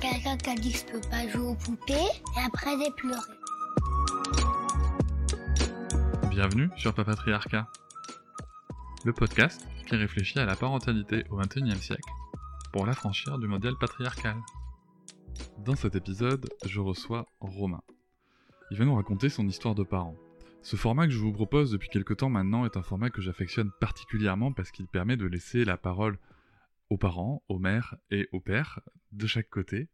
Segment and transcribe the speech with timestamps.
[0.00, 3.20] Quelqu'un qui a dit que je peux pas jouer aux poupées et après j'ai pleuré.
[6.28, 7.66] Bienvenue sur Papatriarcat,
[9.04, 12.10] le podcast qui réfléchit à la parentalité au XXIe siècle
[12.72, 14.36] pour l'affranchir du modèle patriarcal.
[15.64, 17.82] Dans cet épisode, je reçois Romain.
[18.70, 20.16] Il va nous raconter son histoire de parents.
[20.60, 23.70] Ce format que je vous propose depuis quelque temps maintenant est un format que j'affectionne
[23.80, 26.18] particulièrement parce qu'il permet de laisser la parole
[26.90, 28.80] aux parents, aux mères et aux pères
[29.12, 29.88] de chaque côté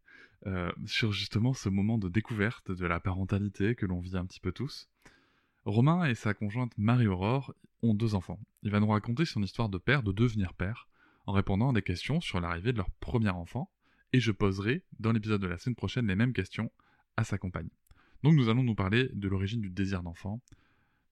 [0.47, 4.41] euh, sur justement ce moment de découverte de la parentalité que l'on vit un petit
[4.41, 4.89] peu tous.
[5.65, 8.41] Romain et sa conjointe Marie-Aurore ont deux enfants.
[8.63, 10.89] Il va nous raconter son histoire de père, de devenir père,
[11.27, 13.71] en répondant à des questions sur l'arrivée de leur premier enfant,
[14.13, 16.71] et je poserai dans l'épisode de la semaine prochaine les mêmes questions
[17.17, 17.69] à sa compagne.
[18.23, 20.41] Donc nous allons nous parler de l'origine du désir d'enfant,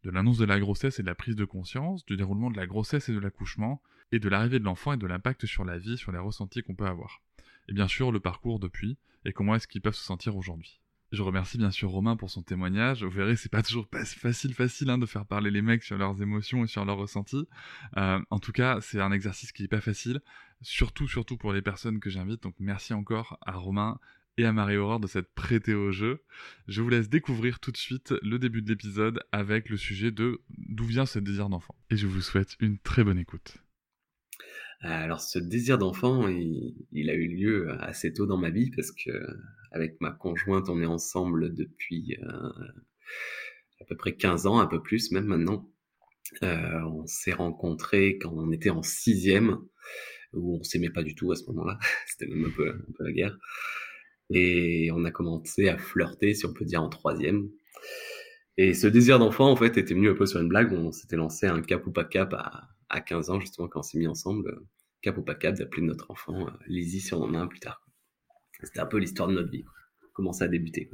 [0.02, 2.66] de l'annonce de la grossesse et de la prise de conscience, du déroulement de la
[2.66, 5.98] grossesse et de l'accouchement, et de l'arrivée de l'enfant et de l'impact sur la vie,
[5.98, 7.22] sur les ressentis qu'on peut avoir.
[7.68, 10.80] Et bien sûr le parcours depuis, et comment est-ce qu'ils peuvent se sentir aujourd'hui.
[11.12, 13.02] Je remercie bien sûr Romain pour son témoignage.
[13.02, 16.22] Vous verrez, c'est pas toujours facile, facile hein, de faire parler les mecs sur leurs
[16.22, 17.48] émotions et sur leurs ressentis.
[17.96, 20.20] Euh, en tout cas, c'est un exercice qui est pas facile,
[20.62, 22.44] surtout, surtout pour les personnes que j'invite.
[22.44, 23.98] Donc merci encore à Romain
[24.36, 26.22] et à Marie-Aurore de s'être prêté au jeu.
[26.68, 30.40] Je vous laisse découvrir tout de suite le début de l'épisode avec le sujet de
[30.58, 31.74] d'où vient ce désir d'enfant.
[31.90, 33.58] Et je vous souhaite une très bonne écoute.
[34.82, 39.10] Alors ce désir d'enfant, il, a eu lieu assez tôt dans ma vie parce que
[39.72, 42.50] avec ma conjointe, on est ensemble depuis euh,
[43.80, 45.68] à peu près 15 ans, un peu plus même maintenant.
[46.42, 49.58] Euh, on s'est rencontrés quand on était en sixième,
[50.32, 51.78] où on s'aimait pas du tout à ce moment-là.
[52.06, 53.38] C'était même un peu, un peu la guerre.
[54.30, 57.50] Et on a commencé à flirter, si on peut dire, en troisième.
[58.56, 60.72] Et ce désir d'enfant, en fait, était venu un peu sur une blague.
[60.72, 63.82] On s'était lancé un cap ou pas cap à, à 15 ans, justement, quand on
[63.82, 64.62] s'est mis ensemble.
[65.02, 67.60] Cap ou pas cap d'appeler notre enfant euh, Lizzie si on en a un plus
[67.60, 67.82] tard.
[68.62, 69.62] C'était un peu l'histoire de notre vie.
[69.62, 69.72] Quoi.
[70.12, 70.90] Comment ça a débuté.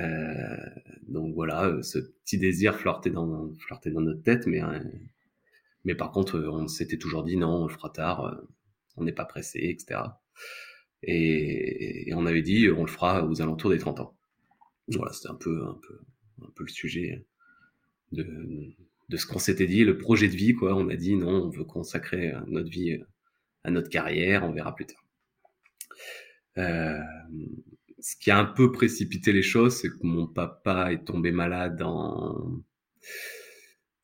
[0.00, 0.56] Euh,
[1.08, 6.38] donc voilà, euh, ce petit désir flirtait dans, dans notre tête, mais, euh, par contre,
[6.38, 8.40] on s'était toujours dit non, on le fera tard,
[8.96, 10.00] on n'est pas pressé, etc.
[11.02, 14.16] Et, et, on avait dit on le fera aux alentours des 30 ans.
[14.88, 16.00] Voilà, c'était un peu, un peu,
[16.42, 17.24] un peu le sujet
[18.12, 18.26] de,
[19.08, 20.74] de ce qu'on s'était dit, le projet de vie, quoi.
[20.76, 23.00] On a dit non, on veut consacrer notre vie
[23.64, 25.04] à notre carrière, on verra plus tard.
[26.58, 26.98] Euh,
[28.00, 31.82] ce qui a un peu précipité les choses, c'est que mon papa est tombé malade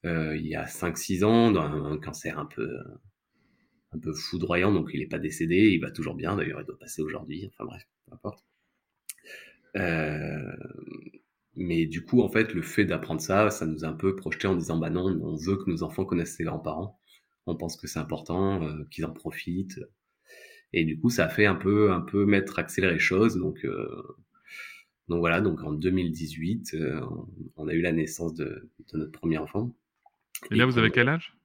[0.05, 2.79] euh, il y a 5-6 ans, dans un cancer un peu,
[3.93, 6.79] un peu foudroyant, donc il n'est pas décédé, il va toujours bien, d'ailleurs il doit
[6.79, 8.45] passer aujourd'hui, enfin bref, peu importe.
[9.77, 10.53] Euh,
[11.57, 14.47] mais du coup, en fait, le fait d'apprendre ça, ça nous a un peu projeté
[14.47, 16.99] en disant, bah non, on veut que nos enfants connaissent ses grands-parents,
[17.47, 19.81] on pense que c'est important, euh, qu'ils en profitent,
[20.77, 23.37] et du coup, ça a fait un peu, un peu mettre, accélérer les choses.
[23.37, 24.03] Donc, euh,
[25.09, 27.01] donc voilà, donc en 2018, euh,
[27.57, 29.73] on a eu la naissance de, de notre premier enfant.
[30.51, 31.37] Et, là, vous avez quel âge?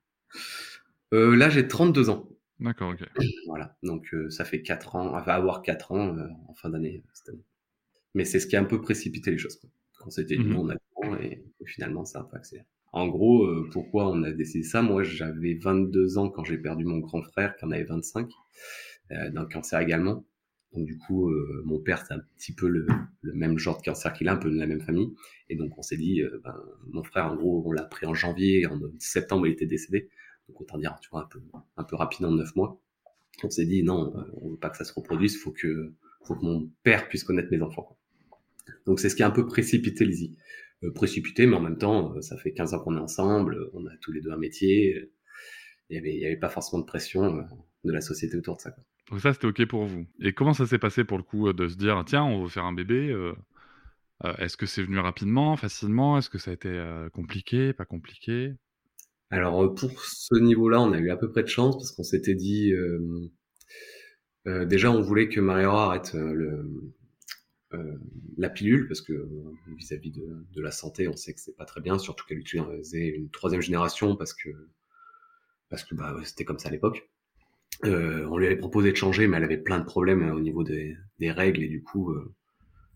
[1.13, 2.27] Euh, Là, j'ai 32 ans.
[2.59, 3.07] D'accord, ok.
[3.45, 7.45] Voilà, donc ça fait 4 ans, enfin avoir 4 ans en fin d'année cette année.
[8.15, 9.57] Mais c'est ce qui a un peu précipité les choses.
[9.57, 9.69] Quoi.
[9.99, 12.65] Quand c'était du monde on a et, et, finalement, ça a un peu accéléré.
[12.91, 14.81] En gros, pourquoi on a décidé ça?
[14.81, 18.29] Moi, j'avais 22 ans quand j'ai perdu mon grand frère, qui en avait 25
[19.11, 20.23] euh, d'un cancer également.
[20.73, 22.85] Donc du coup, euh, mon père, c'est un petit peu le,
[23.21, 25.15] le, même genre de cancer qu'il a, un peu de la même famille.
[25.49, 26.55] Et donc on s'est dit, euh, ben,
[26.91, 30.09] mon frère, en gros, on l'a pris en janvier, en septembre, il était décédé.
[30.47, 31.41] Donc autant dire, tu vois, un peu,
[31.77, 32.79] un peu rapide en neuf mois.
[33.43, 35.93] On s'est dit, non, on veut pas que ça se reproduise, faut que,
[36.23, 37.97] faut que mon père puisse connaître mes enfants.
[38.85, 40.37] Donc c'est ce qui a un peu précipité Lizzie.
[40.83, 43.91] Euh, précipité, mais en même temps, ça fait 15 ans qu'on est ensemble, on a
[44.01, 45.09] tous les deux un métier.
[45.89, 47.43] Il y avait, il y avait pas forcément de pression
[47.83, 48.71] de la société autour de ça.
[48.71, 48.83] Quoi.
[49.09, 50.05] Donc ça, c'était OK pour vous.
[50.19, 52.49] Et comment ça s'est passé pour le coup euh, de se dire, tiens, on veut
[52.49, 53.33] faire un bébé euh,
[54.25, 56.17] euh, Est-ce que c'est venu rapidement, facilement?
[56.17, 56.69] Est-ce que ça a été
[57.13, 58.53] compliqué, pas compliqué?
[59.31, 62.35] Alors pour ce niveau-là, on a eu à peu près de chance parce qu'on s'était
[62.35, 62.73] dit,
[64.45, 66.93] déjà, on voulait que Maria arrête le,
[68.37, 69.29] la pilule parce que
[69.77, 73.07] vis-à-vis de, de, la santé, on sait que c'est pas très bien, surtout qu'elle utilisait
[73.07, 74.49] une troisième génération parce que
[75.69, 77.09] parce que bah, c'était comme ça à l'époque.
[77.85, 80.41] Euh, on lui avait proposé de changer, mais elle avait plein de problèmes euh, au
[80.41, 82.33] niveau des, des règles et du coup, euh,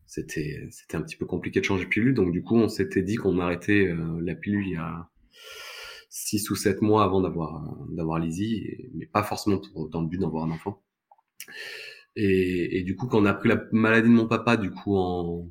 [0.05, 2.13] c'était c'était un petit peu compliqué de changer de pilule.
[2.13, 5.09] Donc du coup, on s'était dit qu'on arrêtait euh, la pilule il y a
[6.09, 10.19] six ou sept mois avant d'avoir d'avoir Lizzie, mais pas forcément pour, dans le but
[10.19, 10.83] d'avoir un enfant.
[12.15, 14.95] Et, et, du coup, quand on a pris la maladie de mon papa, du coup
[14.95, 15.49] en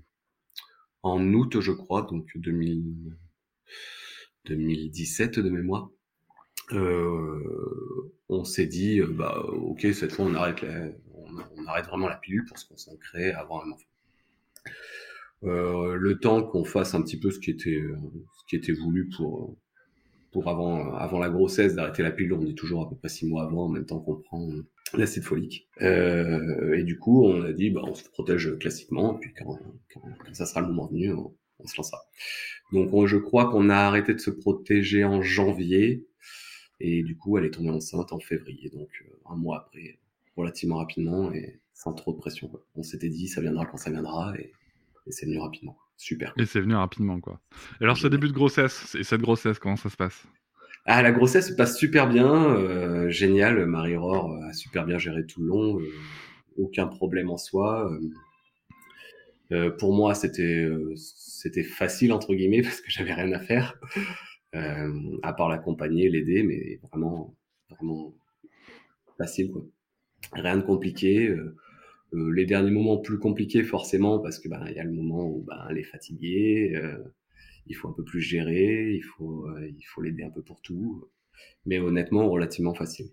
[1.02, 3.16] en août, je crois, donc 2000,
[4.46, 5.90] 2017 de mémoire,
[6.72, 10.64] euh, on s'est dit, euh, bah ok, cette fois on arrête,
[11.14, 13.88] on, arrête vraiment la pilule pour se concentrer à avoir un enfant.
[15.44, 19.08] Euh, le temps qu'on fasse un petit peu ce qui était, ce qui était voulu
[19.16, 19.56] pour
[20.32, 23.26] pour avant avant la grossesse d'arrêter la pilule, on est toujours à peu près six
[23.26, 24.48] mois avant, en même temps qu'on prend
[24.96, 25.68] l'acide folique.
[25.80, 29.58] Euh, et du coup, on a dit, bah, on se protège classiquement, et puis quand,
[29.92, 30.02] quand,
[30.32, 31.34] ça sera le moment venu, on,
[31.66, 32.02] se lancera.
[32.72, 36.06] Donc, on, je crois qu'on a arrêté de se protéger en janvier,
[36.80, 39.98] et du coup, elle est tombée enceinte en février, donc euh, un mois après,
[40.36, 42.48] relativement rapidement et sans trop de pression.
[42.48, 42.64] Quoi.
[42.74, 44.52] On s'était dit, ça viendra quand ça viendra, et,
[45.06, 45.76] et c'est venu rapidement.
[45.96, 46.32] Super.
[46.36, 47.40] Et c'est venu rapidement, quoi.
[47.80, 50.26] Et alors, ce début de grossesse, et cette grossesse, comment ça se passe?
[50.84, 53.64] Ah, la grossesse se passe super bien, euh, génial.
[53.66, 55.86] Marie-Aurore a super bien géré tout le long, euh,
[56.56, 57.88] aucun problème en soi.
[59.52, 60.66] Euh, pour moi, c'était
[60.96, 63.78] c'était facile entre guillemets parce que j'avais rien à faire,
[64.52, 67.36] à part l'accompagner, l'aider, mais vraiment
[67.70, 68.14] vraiment
[69.18, 69.62] facile quoi.
[70.32, 71.36] Rien de compliqué.
[72.12, 75.42] Les derniers moments plus compliqués forcément parce que ben il y a le moment où
[75.42, 76.74] ben elle est fatiguée
[77.66, 80.60] il faut un peu plus gérer, il faut euh, il faut l'aider un peu pour
[80.62, 81.08] tout,
[81.66, 83.10] mais honnêtement relativement facile.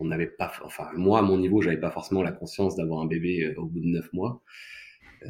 [0.00, 3.06] On n'avait pas, enfin moi à mon niveau, j'avais pas forcément la conscience d'avoir un
[3.06, 4.42] bébé euh, au bout de neuf mois.
[5.24, 5.28] Euh,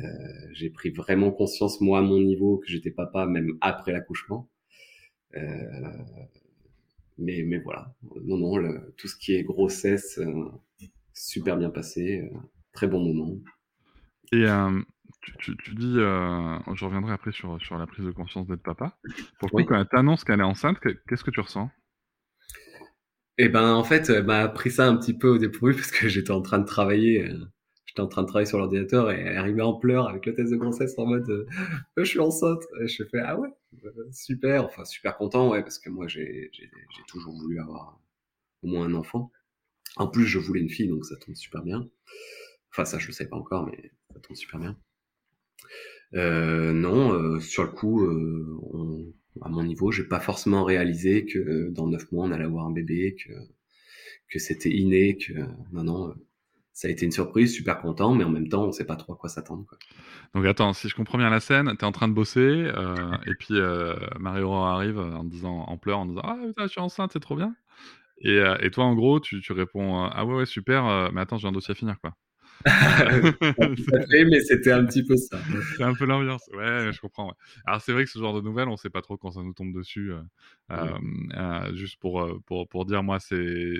[0.52, 4.48] j'ai pris vraiment conscience moi à mon niveau que j'étais papa même après l'accouchement.
[5.36, 5.40] Euh,
[7.18, 7.94] mais mais voilà,
[8.24, 10.20] non non, le, tout ce qui est grossesse,
[11.18, 12.30] super bien passé,
[12.72, 13.38] très bon moment.
[14.32, 14.46] Et
[15.38, 18.96] tu, tu, dis, euh, je reviendrai après sur, sur la prise de conscience d'être papa.
[19.38, 20.78] Pourquoi quand elle t'annonce qu'elle est enceinte,
[21.08, 21.70] qu'est-ce que tu ressens?
[23.38, 26.08] Eh ben, en fait, elle m'a pris ça un petit peu au dépourvu parce que
[26.08, 27.28] j'étais en train de travailler.
[27.28, 27.38] Euh,
[27.86, 30.50] j'étais en train de travailler sur l'ordinateur et elle arrivée en pleurs avec le test
[30.50, 31.46] de grossesse en mode euh,
[31.96, 32.62] je suis enceinte.
[32.82, 33.50] Et je fais ah ouais,
[34.12, 36.50] super, enfin super content, ouais, parce que moi j'ai
[37.06, 38.00] toujours voulu avoir
[38.62, 39.30] au moins un enfant.
[39.98, 41.88] En plus, je voulais une fille, donc ça tombe super bien.
[42.70, 44.76] Enfin, ça, je le sais pas encore, mais ça tombe super bien.
[46.14, 51.68] Euh, non, euh, sur le coup, euh, à mon niveau, j'ai pas forcément réalisé que
[51.70, 53.16] dans neuf mois on allait avoir un bébé,
[54.28, 55.32] que c'était inné, que
[55.72, 56.14] non non,
[56.72, 59.14] ça a été une surprise, super content, mais en même temps, on sait pas trop
[59.14, 59.66] à quoi s'attendre.
[60.34, 62.70] Donc attends, si je comprends bien la scène, tu es en train de bosser,
[63.26, 66.80] et puis euh, Marie-Aurore arrive en disant, en pleurs, en disant Ah putain, je suis
[66.80, 67.54] enceinte, c'est trop bien.
[68.22, 71.48] Et, et, toi, en gros, tu, tu réponds Ah ouais, ouais, super, mais attends, j'ai
[71.48, 72.14] un dossier à finir, quoi
[72.64, 75.38] mais c'était un petit peu ça.
[75.76, 76.48] C'est un peu l'ambiance.
[76.54, 77.34] Ouais, je comprends.
[77.64, 79.52] Alors c'est vrai que ce genre de nouvelles, on sait pas trop quand ça nous
[79.52, 80.12] tombe dessus.
[80.12, 80.20] Euh,
[80.72, 80.98] euh,
[81.36, 83.74] euh juste pour, pour, pour dire, moi, c'est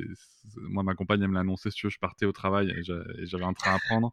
[0.57, 1.71] moi ma compagne elle me l'a annoncé.
[1.71, 4.13] Si tu veux, je partais au travail et j'avais un train à prendre.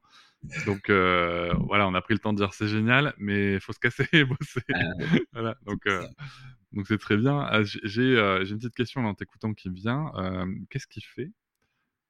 [0.65, 4.07] Donc voilà, on a pris le temps de dire c'est génial, mais faut se casser
[4.13, 4.61] et bosser.
[4.73, 4.79] Ah,
[5.33, 5.57] voilà.
[5.65, 5.87] Donc
[6.73, 7.39] donc c'est très bien.
[7.39, 10.11] Ah, j'ai une petite question en t'écoutant qui vient.
[10.69, 11.31] Qu'est-ce qui fait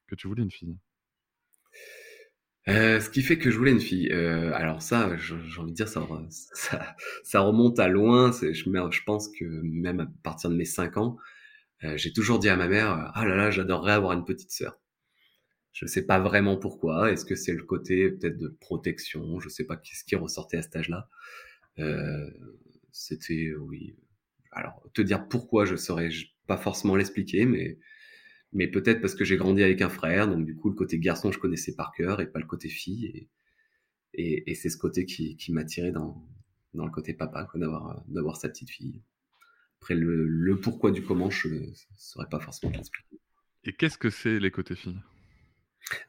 [0.08, 0.78] que tu voulais une fille?
[2.68, 4.10] Euh, ce qui fait que je voulais une fille.
[4.12, 6.08] Euh, alors ça, j'ai envie de dire, ça,
[6.54, 8.32] ça, ça remonte à loin.
[8.32, 11.18] Je, je pense que même à partir de mes 5 ans,
[11.84, 14.80] euh, j'ai toujours dit à ma mère, ah là là, j'adorerais avoir une petite sœur.
[15.74, 17.12] Je ne sais pas vraiment pourquoi.
[17.12, 19.40] Est-ce que c'est le côté peut-être de protection?
[19.40, 21.10] Je sais pas qu'est-ce qui ressortait à cet âge-là.
[21.80, 22.30] Euh,
[22.92, 23.96] C'était, oui.
[24.52, 26.10] Alors, te dire pourquoi, je saurais
[26.48, 27.80] pas forcément l'expliquer, mais
[28.56, 31.32] mais peut-être parce que j'ai grandi avec un frère, donc du coup le côté garçon
[31.32, 33.30] je connaissais par cœur et pas le côté fille, et,
[34.14, 36.26] et, et c'est ce côté qui, qui m'a tiré dans,
[36.74, 39.02] dans le côté papa, quoi, d'avoir, d'avoir sa petite fille.
[39.82, 43.20] Après le, le pourquoi du comment, je ne saurais pas forcément l'expliquer.
[43.66, 45.00] Et qu'est-ce que c'est les côtés filles?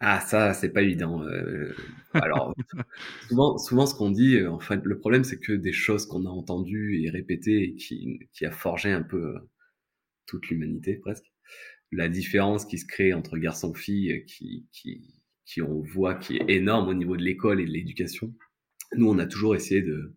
[0.00, 1.22] Ah ça c'est pas évident.
[1.24, 1.74] Euh,
[2.14, 2.54] alors
[3.28, 6.30] souvent, souvent ce qu'on dit, en fait le problème c'est que des choses qu'on a
[6.30, 9.38] entendues et répétées et qui, qui a forgé un peu euh,
[10.26, 11.26] toute l'humanité presque
[11.92, 16.88] la différence qui se crée entre garçons-filles qui, qui, qui on voit qui est énorme
[16.88, 18.34] au niveau de l'école et de l'éducation.
[18.96, 20.14] Nous, on a toujours essayé de,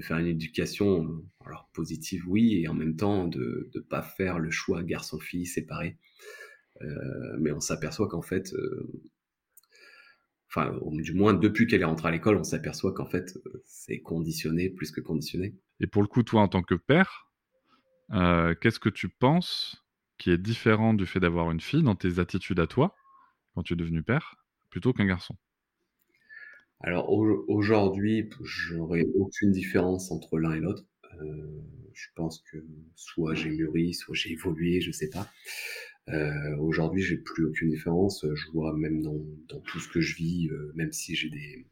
[0.00, 4.50] faire une éducation alors positive, oui, et en même temps de ne pas faire le
[4.50, 5.98] choix garçon-fille séparé.
[6.82, 8.92] Euh, mais on s'aperçoit qu'en fait, euh,
[10.50, 14.68] enfin, du moins depuis qu'elle est rentrée à l'école, on s'aperçoit qu'en fait, c'est conditionné
[14.68, 15.54] plus que conditionné.
[15.78, 17.30] Et pour le coup, toi, en tant que père,
[18.10, 19.83] euh, qu'est-ce que tu penses
[20.18, 22.94] qui est différent du fait d'avoir une fille dans tes attitudes à toi,
[23.54, 24.36] quand tu es devenu père,
[24.70, 25.36] plutôt qu'un garçon?
[26.80, 30.84] Alors aujourd'hui, j'aurais aucune différence entre l'un et l'autre.
[31.22, 31.62] Euh,
[31.94, 32.58] je pense que
[32.94, 35.30] soit j'ai mûri, soit j'ai évolué, je sais pas.
[36.08, 38.26] Euh, aujourd'hui, j'ai plus aucune différence.
[38.34, 39.18] Je vois même dans,
[39.60, 41.64] tout ce que je vis, euh, même si j'ai des,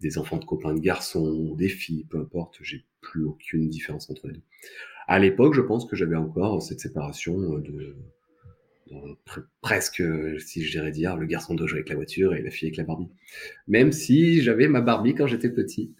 [0.00, 4.28] des enfants de copains de garçons, des filles, peu importe, j'ai plus aucune différence entre
[4.28, 4.44] les deux.
[5.08, 7.96] À l'époque, je pense que j'avais encore cette séparation de,
[9.60, 10.02] presque,
[10.38, 12.76] si je dirais dire, le garçon doit jouer avec la voiture et la fille avec
[12.76, 13.08] la Barbie.
[13.66, 15.94] Même si j'avais ma Barbie quand j'étais petit,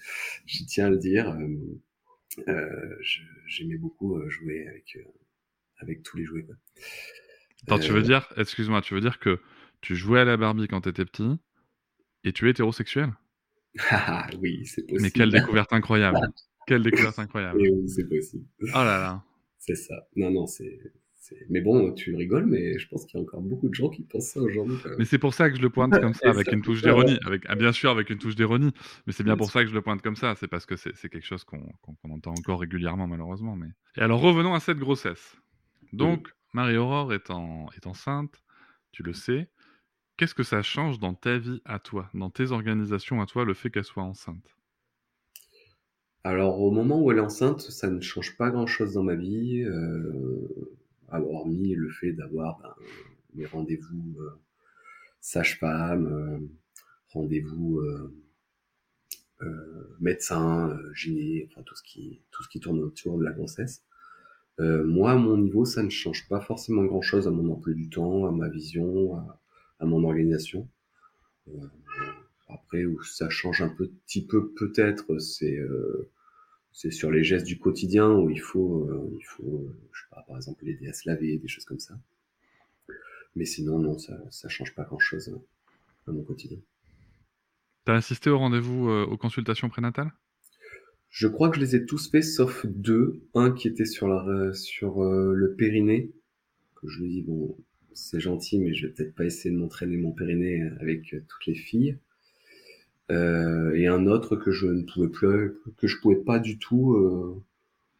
[0.47, 2.97] je tiens à le dire, euh, euh
[3.47, 5.09] j'aimais beaucoup euh, jouer avec euh,
[5.79, 6.45] avec tous les jouets.
[6.45, 6.57] Quoi.
[7.67, 9.41] Attends, tu veux dire, excuse-moi, tu veux dire que
[9.81, 11.38] tu jouais à la Barbie quand tu étais petit
[12.25, 13.12] et tu es hétérosexuel?
[13.91, 15.03] Ah oui, c'est possible.
[15.03, 16.19] Mais quelle découverte incroyable
[16.69, 18.45] Quelle découverte incroyable Oui, c'est possible.
[18.61, 19.25] Oh là là
[19.59, 19.95] C'est ça.
[20.17, 20.79] Non, non, c'est
[21.51, 24.03] mais bon, tu rigoles, mais je pense qu'il y a encore beaucoup de gens qui
[24.03, 24.77] pensent ça aujourd'hui.
[24.99, 27.19] Mais c'est pour ça que je le pointe comme ça, avec une touche d'ironie.
[27.25, 28.73] Avec, ah, bien sûr, avec une touche d'ironie.
[29.07, 30.35] Mais c'est bien pour ça que je le pointe comme ça.
[30.37, 31.61] C'est parce que c'est quelque chose qu'on
[32.11, 33.57] entend encore régulièrement, malheureusement.
[33.57, 33.69] Mais...
[33.97, 35.37] Et alors, revenons à cette grossesse.
[35.93, 37.31] Donc, Marie-Aurore est,
[37.77, 38.43] est enceinte,
[38.93, 39.51] tu le sais.
[40.17, 43.55] Qu'est-ce que ça change dans ta vie à toi, dans tes organisations à toi, le
[43.55, 44.58] fait qu'elle soit enceinte?
[46.25, 49.63] Alors au moment où elle est enceinte, ça ne change pas grand-chose dans ma vie.
[49.63, 50.69] Euh,
[51.11, 52.75] hormis le fait d'avoir ben,
[53.35, 54.39] mes rendez-vous euh,
[55.21, 56.39] sage-femme, euh,
[57.11, 58.15] rendez-vous euh,
[60.01, 63.85] médecin, gyné, enfin tout ce qui tout ce qui tourne autour de la grossesse.
[64.59, 68.27] moi, à mon niveau, ça ne change pas forcément grand-chose à mon emploi du temps,
[68.27, 69.17] à ma vision,
[69.79, 70.69] à, mon organisation.
[72.49, 75.59] Après, où ça change un petit peu peut-être, c'est
[76.78, 80.25] c'est sur les gestes du quotidien où il faut, euh, il faut, je sais pas,
[80.28, 81.99] par exemple l'aider à se laver, des choses comme ça.
[83.35, 85.40] Mais sinon, non, ça, ça change pas grand-chose hein,
[86.07, 86.59] à mon quotidien.
[87.85, 90.12] T'as assisté au rendez-vous euh, aux consultations prénatales?
[91.09, 93.23] Je crois que je les ai tous faits, sauf deux.
[93.35, 96.12] Un qui était sur, la, sur euh, le périnée,
[96.76, 97.57] que je lui dis, bon,
[97.93, 101.57] c'est gentil, mais je vais peut-être pas essayer de m'entraîner mon périnée avec toutes les
[101.57, 101.99] filles.
[103.11, 106.95] Euh, et un autre que je ne pouvais plus, que je pouvais pas du tout
[106.95, 107.43] euh,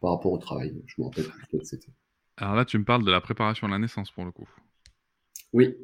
[0.01, 0.75] par rapport au travail.
[0.87, 1.93] Je me rappelle plus ce que c'était.
[2.37, 4.49] Alors là, tu me parles de la préparation à la naissance pour le coup.
[5.53, 5.77] Oui.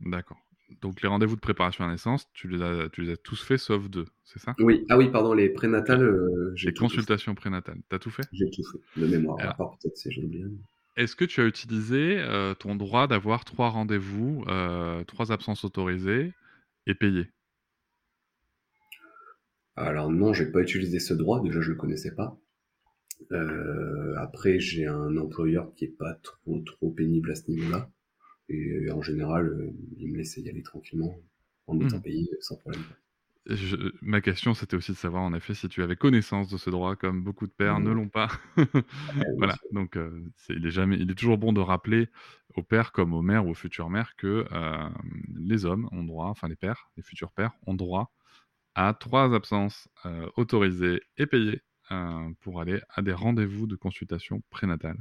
[0.00, 0.38] D'accord.
[0.80, 3.42] Donc les rendez-vous de préparation à la naissance, tu les as, tu les as tous
[3.42, 4.54] faits sauf deux, c'est ça?
[4.58, 4.84] Oui.
[4.88, 6.02] Ah oui, pardon, les prénatales.
[6.02, 8.26] Euh, les consultations prénatales, t'as tout fait?
[8.32, 9.00] J'ai tout fait.
[9.00, 9.38] De mémoire.
[9.38, 10.44] Alors, à part peut-être si j'ai oublié.
[10.96, 16.32] Est-ce que tu as utilisé euh, ton droit d'avoir trois rendez-vous, euh, trois absences autorisées
[16.86, 17.28] et payées?
[19.76, 22.38] Alors non, j'ai pas utilisé ce droit, déjà je le connaissais pas.
[23.30, 27.90] Euh, après, j'ai un employeur qui est pas trop trop pénible à ce niveau-là.
[28.48, 31.16] Et en général, euh, il me laissait y aller tranquillement
[31.66, 32.02] en étant hmm.
[32.02, 32.82] payé sans problème.
[34.02, 36.96] ma question, c'était aussi de savoir en effet si tu avais connaissance de ce droit,
[36.96, 38.28] comme beaucoup de pères ne l'ont pas.
[39.38, 42.08] voilà, donc euh, il, est jamais, il est toujours bon de rappeler
[42.56, 44.44] aux pères comme aux mères ou aux futures mères que
[45.38, 48.12] les hommes ont droit, enfin les pères, les futurs pères ont droit
[48.74, 54.42] à trois absences euh, autorisées et payées euh, pour aller à des rendez-vous de consultation
[54.50, 54.98] prénatale,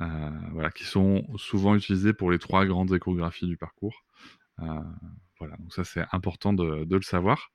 [0.00, 4.04] euh, voilà, qui sont souvent utilisés pour les trois grandes échographies du parcours.
[5.38, 7.50] voilà, donc ça c'est important de, de, le savoir.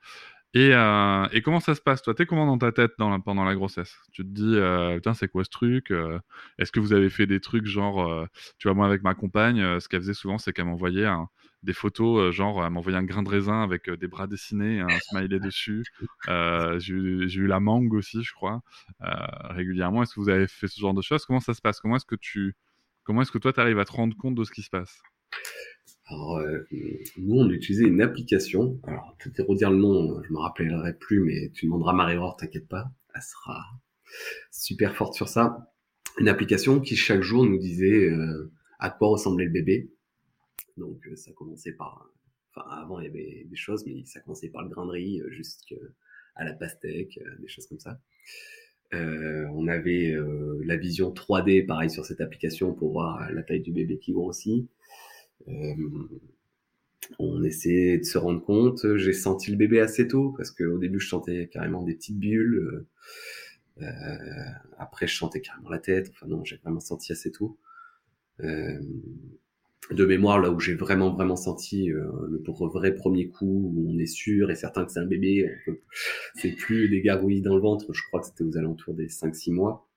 [0.55, 2.03] Euh, et, comment ça se passe?
[2.03, 3.97] Toi, t'es comment dans ta tête pendant la grossesse?
[4.11, 5.89] Tu te dis, euh, putain, c'est quoi ce truc?
[5.91, 6.19] Euh,
[6.59, 8.27] Est-ce que vous avez fait des trucs genre,
[8.59, 11.07] tu vois, moi avec ma compagne, ce qu'elle faisait souvent, c'est qu'elle m'envoyait
[11.63, 15.39] des photos, genre, elle m'envoyait un grain de raisin avec des bras dessinés, un smiley
[15.39, 15.83] dessus.
[16.27, 18.61] J'ai eu, la mangue aussi, je crois,
[18.99, 20.03] régulièrement.
[20.03, 21.25] Est-ce que vous avez fait ce genre de choses?
[21.25, 21.79] Comment ça se passe?
[21.79, 22.55] Comment est-ce que tu,
[23.03, 25.01] comment est-ce que toi, tu arrives à te rendre compte de ce qui se passe?
[26.07, 26.67] Alors, euh,
[27.17, 28.79] nous, on utilisait une application.
[28.83, 32.91] Alors, te redire le nom, je me rappellerai plus, mais tu demanderas Marie-Aurore, t'inquiète pas.
[33.15, 33.63] Elle sera
[34.51, 35.71] super forte sur ça.
[36.19, 39.89] Une application qui, chaque jour, nous disait euh, à quoi ressemblait le bébé.
[40.77, 42.09] Donc, euh, ça commençait par...
[42.55, 45.21] Enfin, avant, il y avait des choses, mais ça commençait par le grain de riz
[45.29, 45.75] jusqu'à
[46.37, 47.99] la pastèque, des choses comme ça.
[48.91, 50.15] on avait
[50.63, 54.67] la vision 3D, pareil, sur cette application pour voir la taille du bébé qui grossit.
[55.47, 55.73] Euh,
[57.19, 58.85] on essaie de se rendre compte.
[58.97, 62.85] J'ai senti le bébé assez tôt parce qu'au début je sentais carrément des petites bulles.
[63.81, 63.85] Euh,
[64.77, 66.09] après je sentais carrément la tête.
[66.11, 67.57] Enfin non, j'ai vraiment senti assez tôt.
[68.41, 68.79] Euh,
[69.91, 73.97] de mémoire, là où j'ai vraiment vraiment senti euh, le vrai premier coup où on
[73.99, 75.53] est sûr et certain que c'est un bébé,
[76.35, 77.91] c'est plus des gargouilles dans le ventre.
[77.93, 79.89] Je crois que c'était aux alentours des 5-6 mois.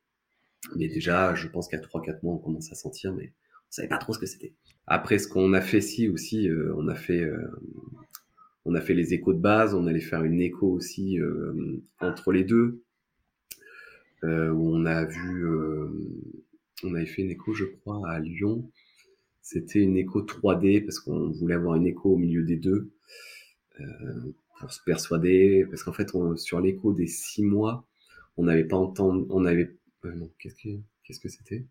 [0.74, 3.32] Mais déjà, je pense qu'à 3-4 mois, on commence à sentir, mais
[3.68, 4.54] on savait pas trop ce que c'était.
[4.87, 7.50] Après, ce qu'on a fait si aussi, euh, on a fait, euh,
[8.64, 11.18] on a fait les échos de base, on allait faire une écho aussi
[12.00, 12.82] entre les deux,
[14.23, 14.26] où
[14.76, 15.46] on a vu,
[16.82, 18.70] on avait fait une écho, je crois, à Lyon.
[19.42, 22.90] C'était une écho 3D parce qu'on voulait avoir une écho au milieu des deux
[24.58, 27.87] pour se persuader, parce qu'en fait, sur l'écho des six mois,
[28.37, 31.64] on n'avait pas entendu, on avait, non, qu'est-ce que, qu'est-ce que c'était?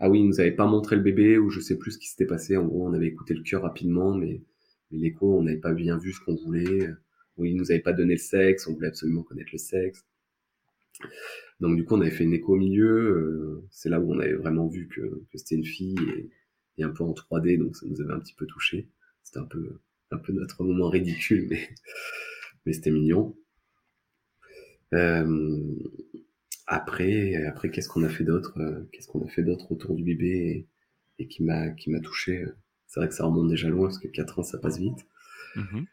[0.00, 2.08] Ah oui, ils nous avait pas montré le bébé ou je sais plus ce qui
[2.08, 2.56] s'était passé.
[2.56, 4.42] En gros, on avait écouté le cœur rapidement, mais,
[4.90, 6.88] l'écho, on n'avait pas bien vu ce qu'on voulait.
[7.36, 10.04] Oui, ils nous avait pas donné le sexe, on voulait absolument connaître le sexe.
[11.60, 12.88] Donc du coup, on avait fait une écho au milieu.
[12.88, 16.30] Euh, c'est là où on avait vraiment vu que, c'était une fille et,
[16.78, 18.88] et, un peu en 3D, donc ça nous avait un petit peu touché.
[19.22, 19.80] C'était un peu
[20.10, 21.68] un peu notre moment ridicule, mais,
[22.66, 23.36] mais c'était mignon.
[24.94, 25.74] Euh,
[26.70, 30.04] après, après qu'est-ce qu'on a fait d'autre euh, Qu'est-ce qu'on a fait d'autre autour du
[30.04, 30.68] bébé
[31.18, 32.46] et, qui m'a qui m'a touché
[32.86, 35.04] C'est vrai que ça remonte déjà loin parce que 4 ans ça passe vite.
[35.56, 35.84] Mm-hmm.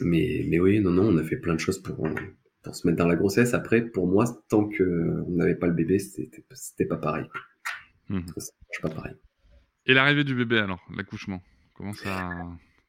[0.00, 2.08] Mais mais oui, non non, on a fait plein de choses pour
[2.62, 3.54] pour se mettre dans la grossesse.
[3.54, 7.26] Après, pour moi, tant que on n'avait pas le bébé, c'était c'était pas pareil.
[8.36, 9.14] Ça pas pareil.
[9.86, 11.40] Et l'arrivée du bébé alors, l'accouchement,
[11.74, 12.32] comment ça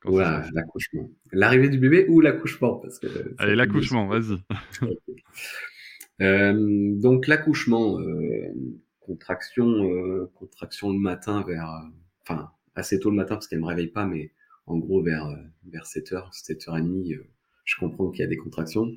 [0.04, 1.10] voilà, l'accouchement.
[1.32, 2.76] L'arrivée du bébé ou l'accouchement?
[2.78, 4.38] Parce que Allez, l'accouchement, vas-y.
[6.22, 8.54] euh, donc l'accouchement, euh,
[9.00, 11.84] contraction, euh, contraction le matin vers,
[12.22, 14.32] enfin assez tôt le matin parce qu'elle me réveille pas, mais
[14.66, 15.30] en gros vers
[15.66, 17.20] vers 7h, 7h30,
[17.66, 18.88] je comprends qu'il y a des contractions.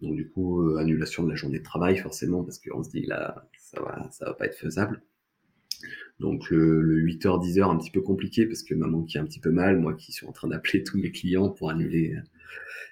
[0.00, 3.48] Donc du coup, annulation de la journée de travail forcément parce qu'on se dit là,
[3.56, 5.02] ça va, ça va pas être faisable.
[6.18, 9.40] Donc le, 8h, 10h, un petit peu compliqué parce que maman qui a un petit
[9.40, 12.16] peu mal, moi qui suis en train d'appeler tous mes clients pour annuler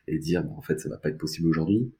[0.06, 1.92] et dire bon, en fait ça va pas être possible aujourd'hui.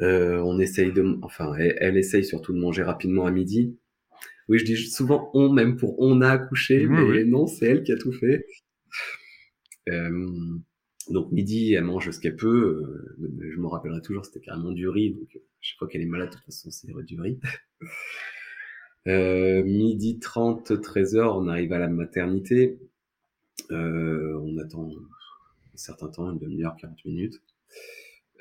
[0.00, 3.76] Euh, on essaye de, enfin elle, essaye surtout de manger rapidement à midi.
[4.48, 7.92] Oui, je dis souvent on, même pour on a accouché, mais non, c'est elle qui
[7.92, 8.46] a tout fait.
[9.88, 10.28] Euh,
[11.10, 12.84] donc midi, elle mange ce qu'elle peut.
[13.18, 15.10] Euh, je me rappellerai toujours, c'était carrément du riz.
[15.14, 17.38] Donc chaque fois qu'elle est malade, de toute façon, c'est du riz.
[19.08, 22.78] Euh, midi 30, 13h, on arrive à la maternité.
[23.70, 27.40] Euh, on attend un certain temps, une demi-heure, 40 minutes.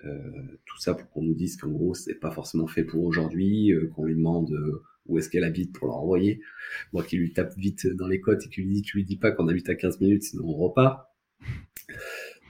[0.06, 3.72] Euh, tout ça pour qu'on nous dise qu'en gros, c'est pas forcément fait pour aujourd'hui,
[3.72, 6.42] euh, qu'on lui demande euh, où est-ce qu'elle habite pour l'envoyer.
[6.94, 9.18] Moi qui lui tape vite dans les côtes et qui lui dit, tu lui dis
[9.18, 11.08] pas qu'on habite à 15 minutes, sinon on repart.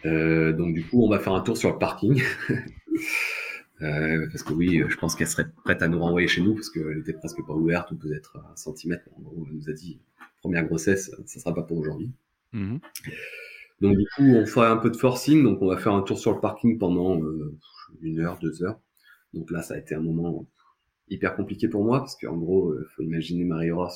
[0.03, 2.21] donc du coup, on va faire un tour sur le parking.
[3.79, 6.97] Parce que oui, je pense qu'elle serait prête à nous renvoyer chez nous parce qu'elle
[6.97, 9.05] était presque pas ouverte ou peut-être un centimètre.
[9.15, 10.01] En gros, elle nous a dit
[10.41, 12.11] première grossesse, ça sera pas pour aujourd'hui.
[12.51, 12.81] Mhm.
[13.81, 16.19] Donc du coup, on ferait un peu de forcing, donc on va faire un tour
[16.19, 17.57] sur le parking pendant euh,
[18.01, 18.79] une heure, deux heures.
[19.33, 20.45] Donc là, ça a été un moment
[21.09, 23.95] hyper compliqué pour moi parce qu'en gros, il euh, faut imaginer Marie-Aurore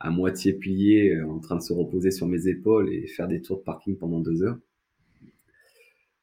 [0.00, 3.42] à moitié pliée, euh, en train de se reposer sur mes épaules et faire des
[3.42, 4.58] tours de parking pendant deux heures.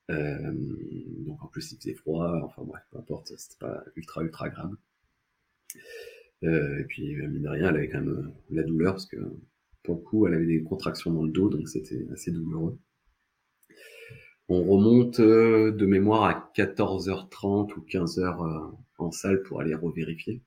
[0.08, 4.76] Donc en plus il faisait froid, enfin bref, peu importe, c'était pas ultra ultra grave.
[6.44, 9.18] Et puis mine de rien, elle avait quand même la douleur parce que
[9.86, 12.78] pour le coup, elle avait des contractions dans le dos, donc c'était assez douloureux.
[14.48, 20.42] On remonte de mémoire à 14h30 ou 15h en salle pour aller revérifier.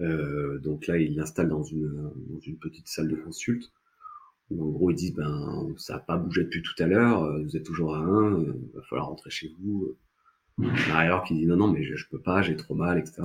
[0.00, 2.12] Euh, donc là, il l'installe dans une,
[2.60, 3.72] petite salle de consulte
[4.50, 7.56] en gros ils disent ben ça n'a pas bougé depuis tout à l'heure, euh, vous
[7.56, 9.96] êtes toujours à 1, il euh, va falloir rentrer chez vous.
[10.58, 13.22] L'arrière qui dit non non mais je, peux pas, j'ai trop mal, etc.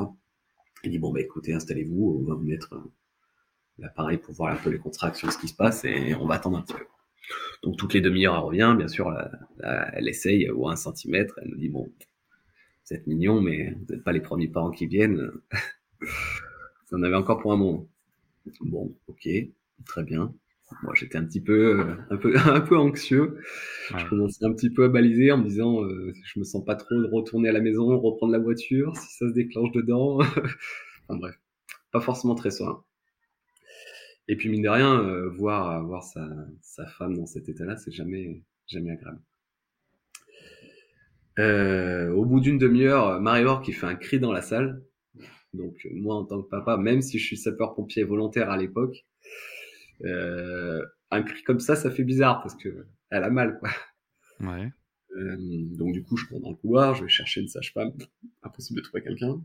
[0.84, 2.92] Il dit bon bah écoutez installez-vous, on va vous mettre euh,
[3.82, 6.58] l'appareil pour voir un peu les contractions, ce qui se passe et on va attendre
[6.58, 6.86] un petit peu.
[7.64, 9.14] Donc toutes les demi-heures elle revient, bien sûr
[9.62, 11.92] elle essaye ou un centimètre, elle nous dit bon
[12.86, 15.32] vous êtes mignon mais vous n'êtes pas les premiers parents qui viennent.
[16.02, 17.88] vous en avez encore pour un moment.
[18.62, 19.30] Bon ok
[19.86, 20.34] très bien.
[20.84, 23.38] Moi j'étais un petit peu un peu un peu anxieux.
[23.96, 26.76] Je commençais un petit peu à baliser en me disant euh, je me sens pas
[26.76, 30.20] trop de retourner à la maison reprendre la voiture si ça se déclenche dedans.
[31.08, 31.40] Enfin bref
[31.92, 32.84] pas forcément très serein
[34.30, 36.26] et puis mine de rien euh, voir voir sa,
[36.62, 39.22] sa femme dans cet état là c'est jamais jamais agréable
[41.40, 44.82] euh, au bout d'une demi-heure marie qui fait un cri dans la salle
[45.54, 49.06] donc moi en tant que papa même si je suis sapeur pompier volontaire à l'époque
[50.06, 53.70] euh, un cri comme ça, ça fait bizarre parce que elle a mal, quoi.
[54.42, 54.72] Ouais.
[55.18, 55.38] Euh,
[55.78, 57.92] donc du coup, je prends dans le couloir, je vais chercher une sage-femme.
[58.44, 59.42] Impossible de trouver quelqu'un.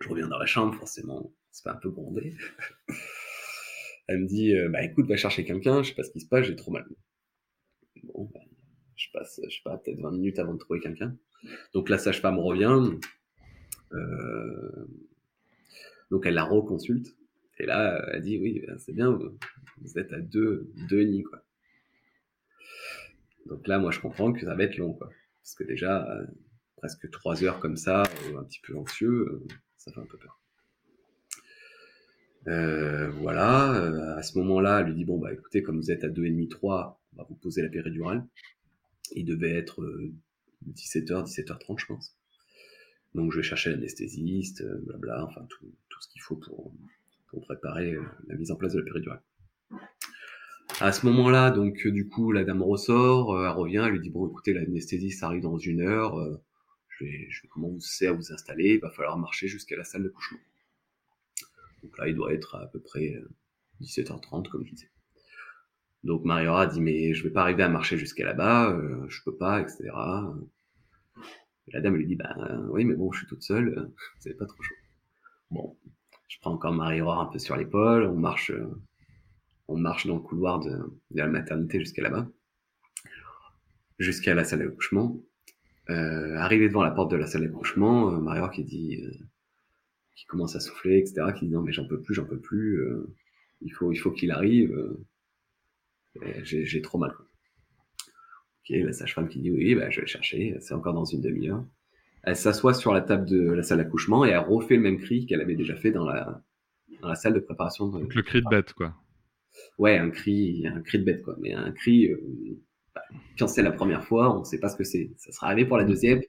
[0.00, 2.34] Je reviens dans la chambre, forcément, c'est pas un peu grondé.
[4.08, 6.28] Elle me dit, euh, bah écoute, va chercher quelqu'un, je sais pas ce qui se
[6.28, 6.86] passe, j'ai trop mal.
[8.02, 8.40] Bon, bah,
[8.96, 11.16] je passe, je sais pas, peut-être 20 minutes avant de trouver quelqu'un.
[11.74, 12.98] Donc la sage-femme revient.
[13.92, 14.86] Euh,
[16.10, 17.14] donc elle la reconsulte.
[17.58, 21.44] Et là, elle dit oui, ben, c'est bien, vous êtes à deux, deux nids, quoi.
[23.46, 25.10] Donc là, moi, je comprends que ça va être long, quoi.
[25.42, 26.08] Parce que déjà,
[26.76, 28.02] presque trois heures comme ça,
[28.36, 29.42] un petit peu anxieux,
[29.76, 30.40] ça fait un peu peur.
[32.48, 36.02] Euh, voilà, euh, à ce moment-là, elle lui dit bon bah écoutez, comme vous êtes
[36.04, 38.26] à 2,5 3, on va vous poser la péridurale.
[39.14, 39.82] Il devait être
[40.66, 42.16] 17h, euh, 17h30 je pense.
[43.14, 45.66] Donc je vais chercher l'anesthésiste, blabla, enfin tout,
[46.00, 46.72] ce qu'il faut pour,
[47.42, 49.22] préparer la mise en place de la péridurale.
[50.80, 54.26] À ce moment-là, donc du coup, la dame ressort, elle revient, elle lui dit bon
[54.28, 56.40] écoutez, l'anesthésiste arrive dans une heure,
[56.88, 60.04] je vais, je vais commencer à vous installer, il va falloir marcher jusqu'à la salle
[60.04, 60.38] de couchement.
[61.82, 63.20] Donc là, il doit être à, peu près
[63.80, 64.90] 17h30, euh, comme je disais.
[66.04, 69.36] Donc Mariora dit mais je vais pas arriver à marcher jusqu'à là-bas, euh, je peux
[69.36, 69.90] pas, etc.
[71.66, 72.34] Et la dame lui dit bah
[72.70, 74.74] oui mais bon je suis toute seule, euh, c'est pas trop chaud.
[75.50, 75.76] Bon,
[76.28, 78.70] je prends encore Mariora un peu sur l'épaule, on marche, euh,
[79.66, 82.28] on marche dans le couloir de, de la maternité jusqu'à là-bas,
[83.98, 85.20] jusqu'à la salle d'accouchement.
[85.90, 89.02] Euh, arrivé devant la porte de la salle d'accouchement, Mariora qui dit
[90.18, 92.80] qui commence à souffler, etc., qui dit non mais j'en peux plus, j'en peux plus,
[92.80, 93.14] euh,
[93.60, 97.12] il faut, il faut qu'il arrive, euh, j'ai trop mal.
[97.12, 101.20] Ok, la sage-femme qui dit oui, bah, je vais le chercher, c'est encore dans une
[101.20, 101.64] demi-heure.
[102.24, 105.24] Elle s'assoit sur la table de la salle d'accouchement et elle refait le même cri
[105.24, 106.42] qu'elle avait déjà fait dans la,
[107.00, 107.86] dans la salle de préparation.
[107.86, 108.00] De...
[108.00, 108.96] Donc le cri de bête, quoi.
[109.78, 111.36] Ouais, un cri, un cri de bête, quoi.
[111.38, 112.18] Mais un cri, euh,
[112.92, 113.02] bah,
[113.38, 115.12] quand c'est la première fois, on sait pas ce que c'est.
[115.16, 116.20] Ça sera arrivé pour la deuxième,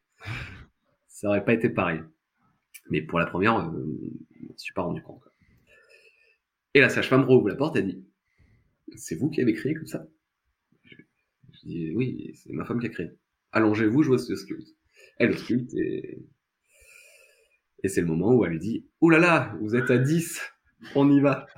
[1.07, 2.01] ça aurait pas été pareil.
[2.89, 3.71] Mais pour la première, euh,
[4.41, 5.23] je ne suis pas rendu compte.
[6.73, 8.03] Et la sage-femme rouvre la porte et dit
[8.95, 10.07] C'est vous qui avez créé comme ça?
[10.83, 10.95] Je,
[11.63, 13.11] dis Oui, c'est ma femme qui a créé.
[13.51, 14.69] Allongez-vous, je vous sculpte.
[15.17, 16.19] Elle sculpte et,
[17.83, 20.41] et c'est le moment où elle lui dit Ouh là là, vous êtes à 10,
[20.95, 21.47] on y va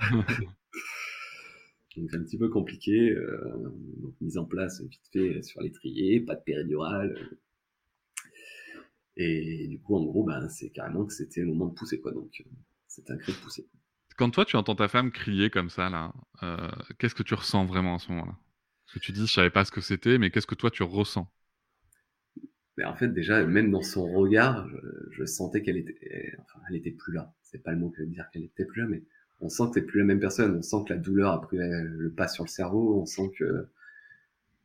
[1.96, 3.10] Donc c'est un petit peu compliqué.
[3.10, 3.70] Euh,
[4.20, 7.38] mise en place vite fait sur l'étrier, pas de péridurale.
[9.16, 12.12] Et du coup, en gros, ben, c'est carrément que c'était le moment de pousser, quoi.
[12.12, 12.50] Donc, euh,
[12.86, 13.68] c'était un cri de pousser.
[14.16, 17.64] Quand toi, tu entends ta femme crier comme ça, là, euh, qu'est-ce que tu ressens
[17.66, 18.36] vraiment à ce moment-là?
[18.86, 20.82] Parce que tu dis, je savais pas ce que c'était, mais qu'est-ce que toi, tu
[20.82, 21.30] ressens?
[22.78, 24.66] Mais en fait, déjà, même dans son regard,
[25.10, 27.34] je, sentais qu'elle était, enfin, elle était plus là.
[27.42, 29.02] C'est pas le mot que dire qu'elle était plus là, mais
[29.40, 30.56] on sent que t'es plus la même personne.
[30.56, 33.00] On sent que la douleur a pris le pas sur le cerveau.
[33.00, 33.68] On sent que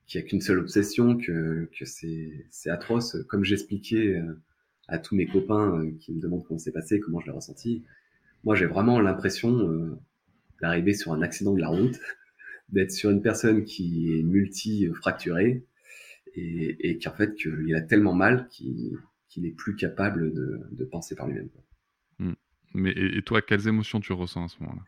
[0.08, 3.18] qu'il y a qu'une seule obsession, que, que c'est atroce.
[3.28, 4.42] Comme j'expliquais euh,
[4.88, 7.84] à tous mes copains euh, qui me demandent comment c'est passé, comment je l'ai ressenti,
[8.44, 10.00] moi j'ai vraiment l'impression euh,
[10.62, 12.00] d'arriver sur un accident de la route,
[12.70, 15.66] d'être sur une personne qui est multi-fracturée
[16.36, 18.98] et, et qu'en fait qu'il a tellement mal qu'il
[19.30, 21.50] qu'il est plus capable de, de penser par lui-même.
[22.20, 22.32] Mmh.
[22.74, 24.82] Mais et, toi, quelles émotions tu ressens à ce moment-là?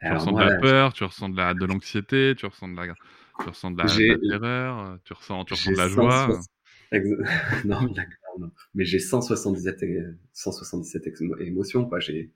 [0.00, 2.94] Tu ressens de la peur, tu ressens de la de l'anxiété, tu ressens de la
[3.42, 6.40] tu ressens de la, terreur, tu ressens, tu ressens de la joie.
[7.64, 7.80] non,
[8.38, 9.84] non, mais j'ai 177,
[10.32, 12.00] 177 émotions, quoi.
[12.00, 12.32] J'ai,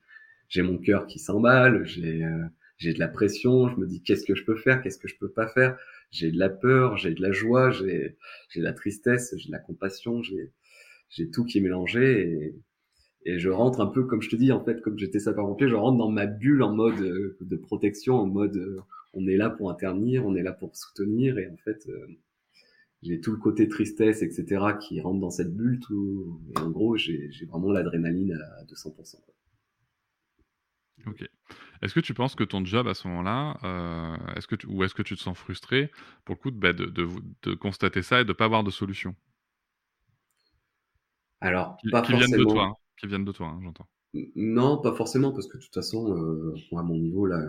[0.49, 2.43] j'ai mon cœur qui s'emballe, j'ai, euh,
[2.77, 5.17] j'ai de la pression, je me dis qu'est-ce que je peux faire, qu'est-ce que je
[5.17, 5.77] peux pas faire?
[6.11, 8.17] J'ai de la peur, j'ai de la joie, j'ai,
[8.49, 10.51] j'ai de la tristesse, j'ai de la compassion, j'ai,
[11.09, 12.55] j'ai tout qui est mélangé et,
[13.25, 15.75] et je rentre un peu comme je te dis en fait comme j'étais sapeur-pompier je
[15.75, 18.81] rentre dans ma bulle en mode euh, de protection en mode euh,
[19.13, 22.07] on est là pour intervenir, on est là pour soutenir, et en fait, euh,
[23.03, 25.79] j'ai tout le côté tristesse, etc., qui rentre dans cette bulle.
[25.79, 29.17] Tout, et en gros, j'ai vraiment l'adrénaline à 200%.
[31.05, 31.27] Ok.
[31.81, 34.83] Est-ce que tu penses que ton job à ce moment-là, euh, est-ce que tu, ou
[34.83, 35.91] est-ce que tu te sens frustré
[36.23, 38.71] pour le coup de, bah, de, de, constater ça et de ne pas avoir de
[38.71, 39.13] solution?
[41.41, 42.19] Alors, qui, pas forcément...
[42.19, 43.87] viennent de toi, hein, qui viennent de toi, hein, j'entends.
[44.35, 47.41] Non, pas forcément, parce que de toute façon, euh, à mon niveau, là,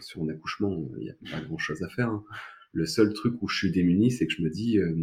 [0.00, 2.08] sur mon accouchement, il n'y a pas grand chose à faire.
[2.08, 2.24] Hein.
[2.72, 4.94] Le seul truc où je suis démuni, c'est que je me dis, euh,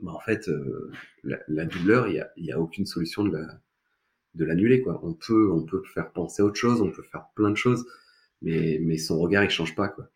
[0.00, 0.90] bah en fait, euh,
[1.22, 3.60] la, douleur, il n'y a, a, aucune solution de la,
[4.34, 5.00] de l'annuler quoi.
[5.04, 7.86] On peut on peut faire penser à autre chose, on peut faire plein de choses,
[8.42, 10.08] mais mais son regard il change pas quoi.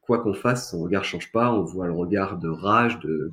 [0.00, 1.52] Quoi qu'on fasse, son regard change pas.
[1.52, 3.32] On voit le regard de rage, de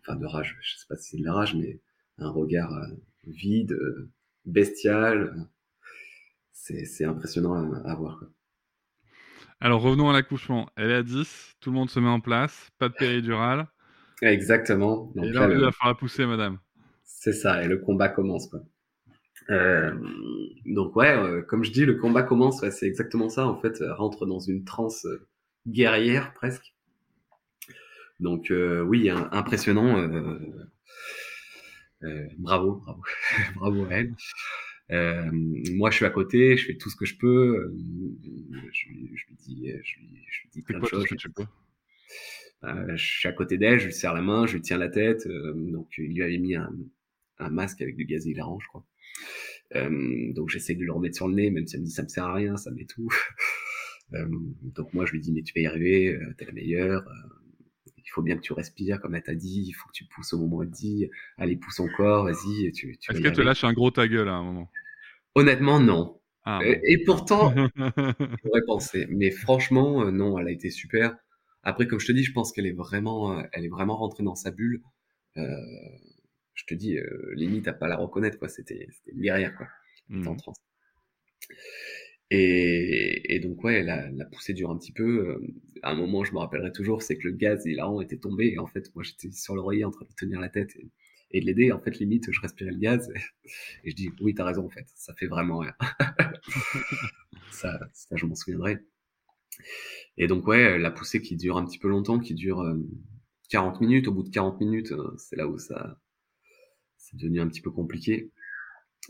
[0.00, 1.80] enfin de rage, je sais pas si c'est de la rage, mais
[2.18, 2.86] un regard euh,
[3.26, 3.76] vide,
[4.44, 5.48] bestial.
[6.52, 8.28] C'est c'est impressionnant à, à voir quoi.
[9.64, 10.68] Alors revenons à l'accouchement.
[10.74, 13.68] Elle est à 10, tout le monde se met en place, pas de péridurale.
[14.20, 15.12] Exactement.
[15.14, 16.58] Donc, et là, il va falloir pousser, madame.
[17.04, 18.48] C'est ça, et le combat commence.
[18.48, 18.58] Quoi.
[19.50, 19.94] Euh,
[20.66, 23.46] donc ouais, euh, comme je dis, le combat commence, ouais, c'est exactement ça.
[23.46, 25.28] En fait, elle rentre dans une transe euh,
[25.68, 26.74] guerrière presque.
[28.18, 29.94] Donc euh, oui, impressionnant.
[32.38, 33.02] bravo, bravo,
[33.54, 34.16] bravo à elle.
[34.90, 35.30] Euh,
[35.72, 37.56] moi, je suis à côté, je fais tout ce que je peux.
[37.56, 37.76] Euh,
[38.72, 41.06] je, je, lui dis, je lui, je lui dis plein de choses.
[41.34, 41.44] Peux
[42.94, 45.26] je suis à côté d'elle, je lui serre la main, je lui tiens la tête.
[45.26, 46.70] donc il lui avait mis un,
[47.38, 48.86] un masque avec du gaz hilarant, je crois.
[49.76, 52.02] Euh, donc j'essaie de le remettre sur le nez, même si elle me dit ça
[52.02, 53.08] me sert à rien, ça tout
[54.14, 54.26] euh,
[54.62, 57.04] donc moi je lui dis mais tu vas y arriver, euh, t'es la meilleure.
[58.12, 60.34] Il faut bien que tu respires comme elle t'a dit, il faut que tu pousses
[60.34, 62.70] au moment où elle dit, allez pousse encore, vas-y.
[62.72, 64.70] Tu, tu Est-ce qu'elle te lâche un gros ta gueule à un moment?
[65.34, 66.20] Honnêtement non.
[66.44, 67.54] Ah, et pourtant,
[68.44, 69.06] j'aurais pensé.
[69.08, 71.16] Mais franchement, non, elle a été super.
[71.62, 74.34] Après, comme je te dis, je pense qu'elle est vraiment, elle est vraiment rentrée dans
[74.34, 74.82] sa bulle.
[75.38, 75.56] Euh,
[76.52, 78.48] je te dis, euh, limite à pas la reconnaître, quoi.
[78.48, 79.68] C'était, c'était derrière, quoi.
[80.10, 80.28] Mmh.
[80.28, 80.36] En
[82.34, 85.28] Et, et, donc ouais, la, la poussée dure un petit peu.
[85.28, 85.46] Euh,
[85.82, 88.52] à un moment, je me rappellerai toujours, c'est que le gaz hilarant était tombé.
[88.54, 90.70] Et en fait, moi, j'étais sur l'oreiller en train de tenir la tête
[91.30, 91.72] et, de l'aider.
[91.72, 93.10] En fait, limite, je respirais le gaz.
[93.84, 94.86] Et, je dis, oui, t'as raison, en fait.
[94.94, 95.74] Ça fait vraiment rien.
[97.50, 98.78] ça, ça, je m'en souviendrai.
[100.16, 102.64] Et donc ouais, la poussée qui dure un petit peu longtemps, qui dure
[103.50, 104.08] 40 euh, minutes.
[104.08, 106.00] Au bout de 40 minutes, c'est là où ça,
[106.96, 108.30] c'est devenu un petit peu compliqué.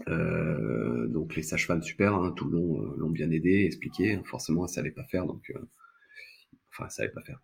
[0.08, 4.18] Euh, donc les sages-femmes super, hein, tout le long euh, l'ont bien aidé, expliqué.
[4.24, 5.68] Forcément, elle savait pas faire, donc euh,
[6.70, 7.40] enfin, elle savait pas faire.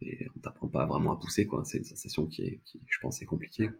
[0.00, 1.64] Et on t'apprend pas vraiment à pousser, quoi.
[1.64, 3.70] C'est une sensation qui est, je pense, est compliquée.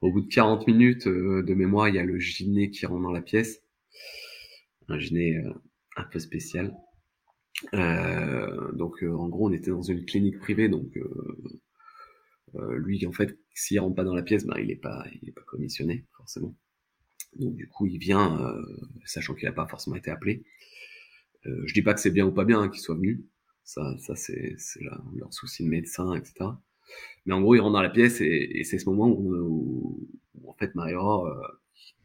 [0.00, 3.12] Au bout de 40 minutes de mémoire, il y a le gyné qui rentre dans
[3.12, 3.62] la pièce,
[4.88, 5.42] un gyné
[5.96, 6.76] un peu spécial.
[7.72, 10.96] donc en gros, on était dans une clinique privée, donc
[12.56, 15.28] euh, lui, en fait, s'il rentre pas dans la pièce, ben, il est pas, il
[15.28, 16.54] est pas commissionné, forcément.
[17.36, 18.62] Donc, du coup, il vient, euh,
[19.04, 20.44] sachant qu'il n'a pas forcément été appelé.
[21.46, 23.24] Euh, je dis pas que c'est bien ou pas bien hein, qu'il soit venu.
[23.64, 24.56] Ça, c'est,
[25.14, 26.50] leur souci de médecin, etc.
[27.26, 30.08] Mais en gros, il rentre dans la pièce et, c'est ce moment où,
[30.46, 31.34] en fait, Mario euh,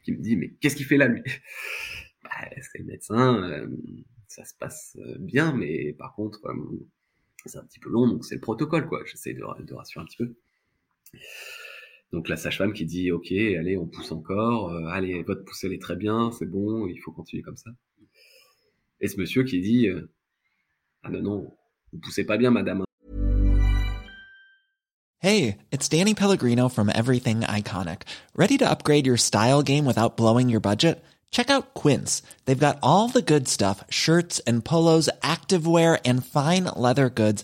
[0.04, 1.22] qui me dit, mais qu'est-ce qu'il fait là, lui?
[2.24, 2.30] Bah,
[2.62, 3.70] C'est le médecin,
[4.28, 6.42] ça se passe bien, mais par contre,
[7.46, 9.04] c'est un petit peu long, donc c'est le protocole, quoi.
[9.06, 10.36] J'essaie de, de, rassurer un petit peu.
[12.12, 15.74] Donc la sage-femme qui dit, ok, allez, on pousse encore, euh, allez, votre poussée elle
[15.74, 17.70] est très bien, c'est bon, il faut continuer comme ça.
[19.00, 20.10] Et ce monsieur qui dit, euh,
[21.04, 21.58] ah non, non,
[21.94, 22.84] vous poussez pas bien, madame.
[25.22, 28.04] Hey, it's Danny Pellegrino from Everything Iconic.
[28.36, 31.04] Ready to upgrade your style game without blowing your budget?
[31.30, 32.24] Check out Quince.
[32.46, 37.44] They've got all the good stuff shirts and polos, activewear, and fine leather goods,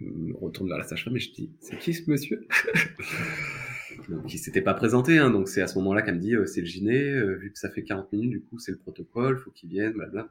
[0.00, 2.46] me retourne vers la sage-femme et je dis c'est qui ce monsieur?
[4.08, 6.60] Donc s'était pas présenté hein, donc c'est à ce moment-là qu'elle me dit euh, c'est
[6.60, 9.50] le gyné euh, vu que ça fait 40 minutes du coup c'est le protocole faut
[9.50, 10.28] qu'il vienne blabla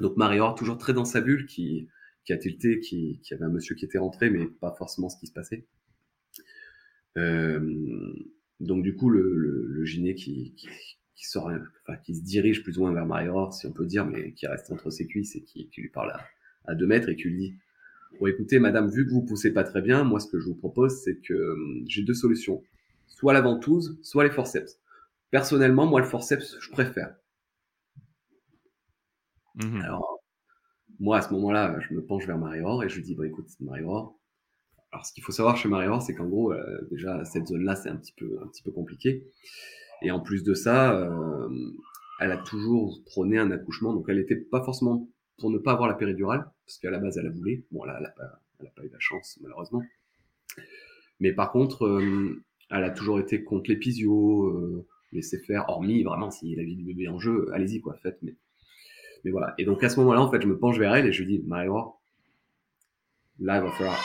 [0.00, 1.88] donc Marie-Or toujours très dans sa bulle qui
[2.24, 5.18] qui a tilté qui, qui avait un monsieur qui était rentré mais pas forcément ce
[5.18, 5.64] qui se passait.
[7.16, 8.12] Euh,
[8.60, 9.84] donc du coup le, le,
[10.14, 10.54] qui,
[11.14, 11.50] qui, sort
[11.82, 14.46] enfin qui se dirige plus ou moins vers Marie-Or si on peut dire mais qui
[14.46, 16.20] reste entre ses cuisses et qui, qui lui parle à
[16.66, 17.54] à deux mètres et qui lui dit
[18.18, 20.54] bon écoutez madame vu que vous poussez pas très bien moi ce que je vous
[20.54, 22.62] propose c'est que euh, j'ai deux solutions.
[23.06, 24.80] Soit la ventouse soit les forceps.
[25.30, 27.14] Personnellement moi le forceps je préfère.
[29.56, 30.20] Mmh alors
[30.98, 33.48] moi à ce moment-là je me penche vers Marie-Aure et je lui dis bon écoute
[33.60, 34.18] Marie-Aure
[34.92, 37.76] alors ce qu'il faut savoir chez Marie-Aure c'est qu'en gros euh, déjà cette zone là
[37.76, 39.26] c'est un petit peu un petit peu compliqué.
[40.02, 41.48] Et en plus de ça euh,
[42.20, 45.08] elle a toujours prôné un accouchement donc elle était pas forcément
[45.40, 47.64] pour ne pas avoir la péridurale, parce qu'à la base elle a voulu.
[47.72, 48.40] Bon là, elle n'a pas,
[48.76, 49.82] pas, eu la chance malheureusement.
[51.18, 56.30] Mais par contre, euh, elle a toujours été contre l'épisio, euh, laisser faire, hormis vraiment
[56.30, 58.20] si la vie du bébé en jeu, allez-y quoi, faites.
[58.22, 59.54] Mais, voilà.
[59.58, 61.38] Et donc à ce moment-là, en fait, je me penche vers elle et je lui
[61.38, 61.68] dis, marie
[63.38, 64.04] là il va falloir,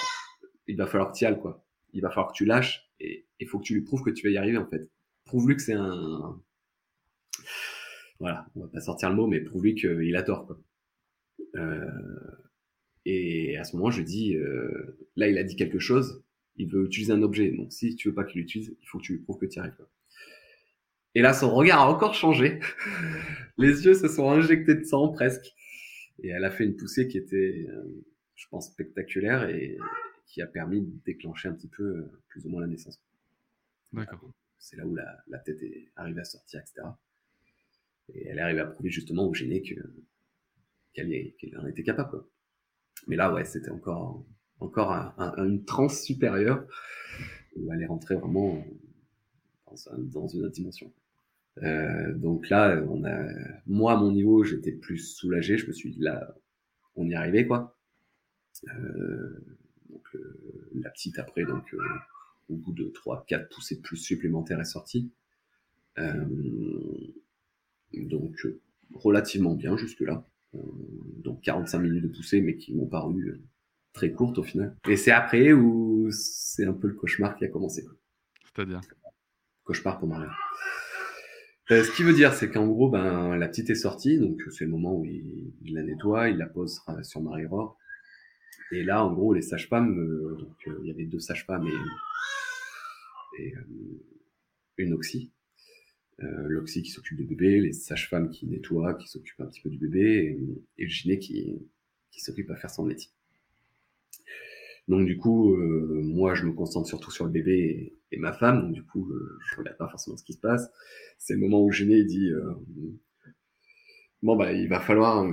[0.68, 1.64] il va falloir que tu ailles quoi.
[1.94, 4.28] Il va falloir que tu lâches et il faut que tu lui prouves que tu
[4.28, 4.90] vas y arriver en fait.
[5.26, 6.42] Prouve-lui que c'est un,
[8.20, 10.58] voilà, on va pas sortir le mot, mais prouve-lui qu'il a tort quoi.
[11.56, 11.90] Euh,
[13.06, 16.24] et à ce moment, je dis, euh, là, il a dit quelque chose,
[16.58, 17.52] il veut utiliser un objet.
[17.52, 19.58] Donc, si tu veux pas qu'il l'utilise, il faut que tu lui prouves que tu
[19.58, 19.76] y arrives.
[21.14, 22.60] Et là, son regard a encore changé.
[23.58, 25.54] Les yeux se sont injectés de sang presque.
[26.24, 28.04] Et elle a fait une poussée qui était, euh,
[28.36, 29.78] je pense, spectaculaire et
[30.28, 33.02] qui a permis de déclencher un petit peu, plus ou moins, la naissance.
[33.94, 34.32] D'accord.
[34.58, 36.88] C'est là où la, la, tête est arrivée à sortir, etc.
[38.14, 39.76] Et elle est arrivée à prouver justement au gêné que
[40.96, 42.24] qu'elle en était capable.
[43.08, 44.26] Mais là, ouais, c'était encore
[44.60, 44.92] encore
[45.38, 46.66] une transe supérieure.
[47.72, 48.66] elle est rentrée vraiment
[49.98, 50.92] dans, une autre dimension.
[51.64, 53.28] Euh, donc là, on a,
[53.66, 55.58] moi à mon niveau, j'étais plus soulagé.
[55.58, 56.36] Je me suis dit là,
[56.96, 57.78] on y arrivait quoi.
[58.70, 59.46] Euh,
[59.90, 60.08] donc
[60.74, 61.76] la petite après, donc
[62.50, 65.12] au bout de 3-4 poussées plus supplémentaires est sortie.
[67.94, 68.48] donc
[68.94, 70.26] relativement bien jusque là.
[71.24, 73.42] Donc 45 minutes de poussée, mais qui m'ont paru
[73.94, 74.76] très courte au final.
[74.88, 77.86] Et c'est après où c'est un peu le cauchemar qui a commencé.
[78.44, 78.82] C'est-à-dire?
[79.64, 80.30] Cauchemar pour Maria.
[81.72, 84.66] Euh, ce qui veut dire, c'est qu'en gros, ben, la petite est sortie, donc c'est
[84.66, 87.78] le moment où il, la nettoie, il la pose sur Marie Aurore.
[88.72, 91.68] Et là, en gros, les sages-femmes, euh, donc euh, il y avait deux sages-femmes
[93.40, 93.54] et, et
[94.78, 95.32] une oxy.
[96.20, 99.78] L'oxy qui s'occupe du bébé, les sages-femmes qui nettoient, qui s'occupent un petit peu du
[99.78, 100.38] bébé,
[100.78, 101.62] et, le gyné qui,
[102.12, 103.10] qui s'occupe à faire son métier.
[104.88, 108.62] Donc du coup, euh, moi, je me concentre surtout sur le bébé et, ma femme.
[108.62, 110.70] Donc du coup, euh, je regarde pas forcément ce qui se passe.
[111.18, 112.54] C'est le moment où Géné dit euh,
[114.22, 115.26] bon bah il va falloir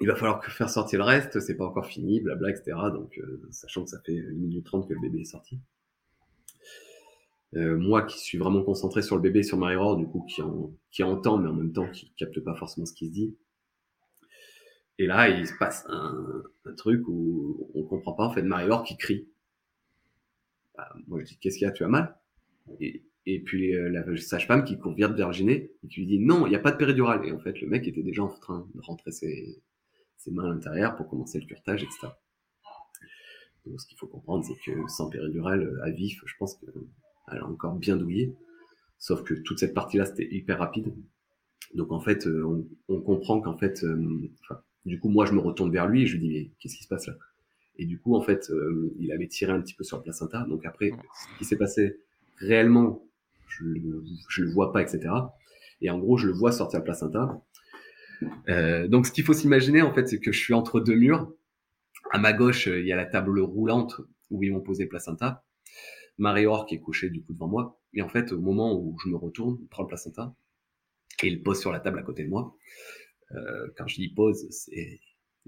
[0.00, 1.40] il va falloir faire sortir le reste.
[1.40, 2.76] C'est pas encore fini, blabla, etc.
[2.92, 3.20] Donc
[3.50, 5.58] sachant que ça fait une minute trente que le bébé est sorti.
[7.54, 10.42] Moi qui suis vraiment concentré sur le bébé, sur marie du coup qui,
[10.90, 13.36] qui entend mais en même temps qui capte pas forcément ce qui se dit,
[14.98, 18.84] et là, il se passe un, un truc où on comprend pas, en fait, Marie-Laure
[18.84, 19.28] qui crie.
[20.76, 22.16] Bah, moi, je dis, qu'est-ce qu'il y a, tu as mal?
[22.80, 26.46] Et, et puis euh, la sage-femme qui court vers Virginie et qui lui dit, non,
[26.46, 27.26] il n'y a pas de péridurale.
[27.26, 29.62] Et en fait, le mec était déjà en train de rentrer ses,
[30.16, 32.08] ses mains à l'intérieur pour commencer le curtage, etc.
[33.66, 36.56] Donc, ce qu'il faut comprendre, c'est que sans péridurale à vif, je pense
[37.28, 38.34] qu'elle a encore bien douillé.
[38.98, 40.94] Sauf que toute cette partie-là, c'était hyper rapide.
[41.74, 44.30] Donc en fait, euh, on, comprend qu'en fait, euh,
[44.84, 46.84] du coup, moi, je me retourne vers lui et je lui dis, mais qu'est-ce qui
[46.84, 47.14] se passe là?
[47.76, 50.44] Et du coup, en fait, euh, il avait tiré un petit peu sur le placenta.
[50.48, 51.98] Donc après, ce qui s'est passé
[52.38, 53.04] réellement,
[53.48, 53.64] je,
[54.28, 55.10] je le vois pas, etc.
[55.80, 57.42] Et en gros, je le vois sortir le placenta.
[58.88, 61.32] Donc, ce qu'il faut s'imaginer, en fait, c'est que je suis entre deux murs.
[62.12, 65.44] À ma gauche, il y a la table roulante où ils m'ont posé le placenta.
[66.18, 67.80] Marie-Or qui est couchée du coup devant moi.
[67.94, 70.34] Et en fait, au moment où je me retourne, il prend le placenta
[71.22, 72.56] et il pose sur la table à côté de moi.
[73.32, 75.00] Euh, quand je dis pause, c'est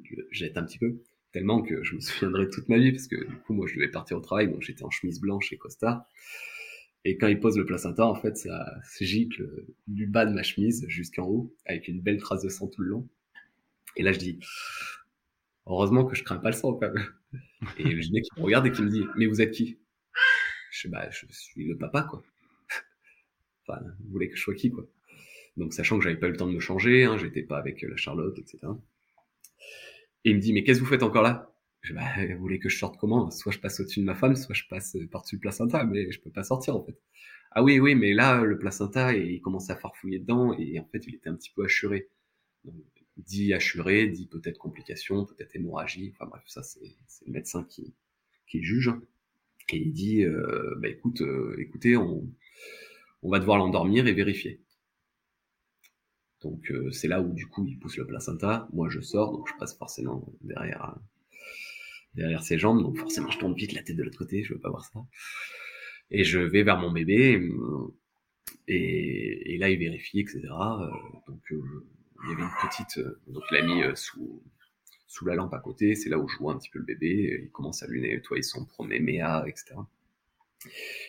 [0.02, 1.02] je jette un petit peu.
[1.32, 3.90] Tellement que je me souviendrai toute ma vie parce que du coup moi je devais
[3.90, 4.48] partir au travail.
[4.48, 6.04] Donc j'étais en chemise blanche et costard.
[7.04, 8.66] Et quand il pose le placenta en fait ça
[9.00, 9.48] gicle
[9.86, 12.88] du bas de ma chemise jusqu'en haut avec une belle trace de sang tout le
[12.88, 13.08] long.
[13.96, 14.40] Et là je dis
[15.66, 17.06] heureusement que je crains pas le sang quand même.
[17.78, 19.78] Et le gyné qui me regarde et qui me dit mais vous êtes qui?
[20.88, 22.22] Bah je suis le papa quoi
[23.66, 24.86] enfin vous voulez que je sois qui quoi
[25.56, 27.82] donc sachant que j'avais pas eu le temps de me changer, hein, j'étais pas avec
[27.82, 28.58] euh, la Charlotte, etc.
[30.24, 31.52] Et il me dit mais qu'est-ce que vous faites encore là?
[31.82, 32.02] Je bah,
[32.34, 33.30] vous voulez que je sorte comment?
[33.30, 36.10] Soit je passe au-dessus de ma femme, soit je passe euh, par-dessus le placenta, mais
[36.10, 36.98] je peux pas sortir en fait.
[37.52, 41.06] Ah oui, oui, mais là le placenta, il commence à farfouiller dedans et en fait
[41.06, 42.08] il était un petit peu assuré.
[43.16, 46.12] Dit assuré, dit peut-être complication, peut-être hémorragie.
[46.14, 47.94] Enfin bref, ça c'est le médecin qui
[48.46, 48.90] qui juge.
[49.70, 52.28] Et il dit euh, bah écoute, euh, écoutez, on
[53.22, 54.60] on va devoir l'endormir et vérifier.
[56.42, 59.48] Donc euh, c'est là où du coup il pousse le placenta, moi je sors, donc
[59.48, 60.96] je passe forcément derrière
[62.14, 64.60] derrière ses jambes, donc forcément je tourne vite la tête de l'autre côté, je veux
[64.60, 65.00] pas voir ça.
[66.10, 67.50] Et je vais vers mon bébé,
[68.68, 70.40] et, là il vérifie, etc.
[70.44, 70.86] Euh,
[71.26, 71.86] donc euh,
[72.24, 74.42] il y avait une petite, donc il sous
[75.06, 77.40] sous la lampe à côté, c'est là où je vois un petit peu le bébé,
[77.44, 79.76] il commence à lui nettoyer son premier méa, etc.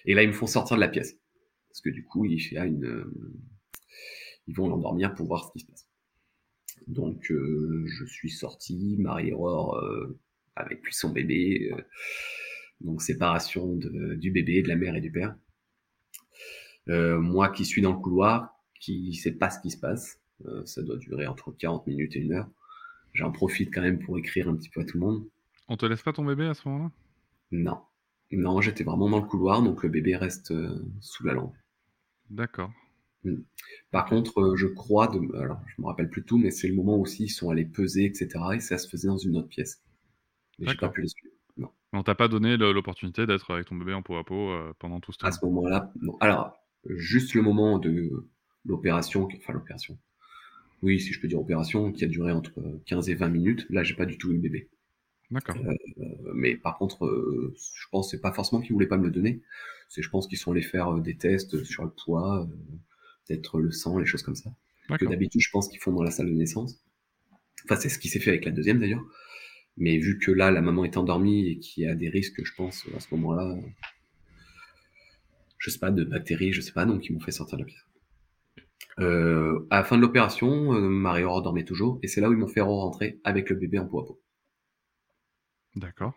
[0.06, 1.18] Et là ils me font sortir de la pièce,
[1.70, 3.12] parce que du coup il y a une
[4.48, 5.88] ils vont l'endormir pour voir ce qui se passe.
[6.88, 10.18] Donc euh, je suis sorti, Marie-Aurore euh,
[10.56, 11.82] avec puis son bébé, euh,
[12.82, 15.36] donc séparation du bébé, de la mère et du père.
[16.88, 20.22] moi qui suis dans le couloir, qui sait pas ce qui se passe,
[20.66, 22.50] ça doit durer entre 40 minutes et une heure.
[23.18, 25.28] J'en profite quand même pour écrire un petit peu à tout le monde.
[25.68, 26.92] On te laisse pas ton bébé à ce moment-là?
[27.52, 27.82] Non.
[28.32, 30.54] Non, j'étais vraiment dans le couloir, donc le bébé reste
[31.02, 31.56] sous la lampe.
[32.30, 32.72] D'accord.
[33.24, 33.38] Mm.
[33.90, 36.76] Par contre, euh, je crois, de, alors je me rappelle plus tout, mais c'est le
[36.76, 38.30] moment aussi ils sont allés peser, etc.
[38.54, 39.82] Et ça se faisait dans une autre pièce.
[40.60, 41.34] Mais j'ai pas pu les suivre.
[41.58, 41.72] Non.
[41.94, 45.00] On t'a pas donné l'opportunité d'être avec ton bébé en peau à peau euh, pendant
[45.00, 45.28] tout ce temps.
[45.28, 46.18] À ce moment-là, non.
[46.20, 46.54] Alors,
[46.86, 48.30] juste le moment de
[48.64, 49.98] l'opération, enfin l'opération.
[50.82, 52.54] Oui, si je peux dire opération, qui a duré entre
[52.86, 53.66] 15 et 20 minutes.
[53.70, 54.70] Là, j'ai pas du tout eu le bébé.
[55.32, 55.58] D'accord.
[55.58, 57.06] Euh, mais par contre,
[57.56, 59.42] je pense c'est pas forcément qu'ils voulaient pas me le donner.
[59.90, 62.48] C'est, je pense qu'ils sont allés faire des tests sur le poids
[63.28, 64.52] peut-être le sang, les choses comme ça.
[64.98, 66.82] Que d'habitude, je pense qu'ils font dans la salle de naissance.
[67.66, 69.04] Enfin, c'est ce qui s'est fait avec la deuxième d'ailleurs.
[69.76, 72.54] Mais vu que là, la maman est endormie et qu'il y a des risques, je
[72.56, 73.58] pense, à ce moment-là,
[75.58, 77.68] je sais pas, de bactéries, je sais pas, donc ils m'ont fait sortir de la
[77.68, 77.87] pièce.
[79.00, 82.38] Euh, à la fin de l'opération, euh, Marie-Aurore dormait toujours, et c'est là où ils
[82.38, 84.22] m'ont fait rentrer avec le bébé en peau à peau.
[85.76, 86.14] D'accord.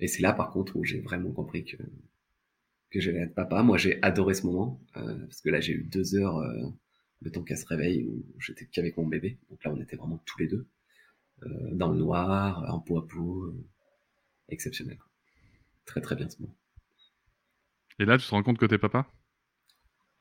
[0.00, 1.76] Et c'est là, par contre, où j'ai vraiment compris que,
[2.90, 3.62] que j'allais être papa.
[3.62, 6.68] Moi, j'ai adoré ce moment, euh, parce que là, j'ai eu deux heures euh,
[7.22, 9.38] de temps qu'elle se réveille, où j'étais qu'avec mon bébé.
[9.50, 10.66] Donc là, on était vraiment tous les deux,
[11.44, 13.44] euh, dans le noir, en peau à peau.
[13.44, 13.64] euh,
[14.48, 14.98] exceptionnel.
[15.86, 16.56] Très, très bien ce moment.
[17.98, 19.06] Et là, tu te rends compte que t'es papa?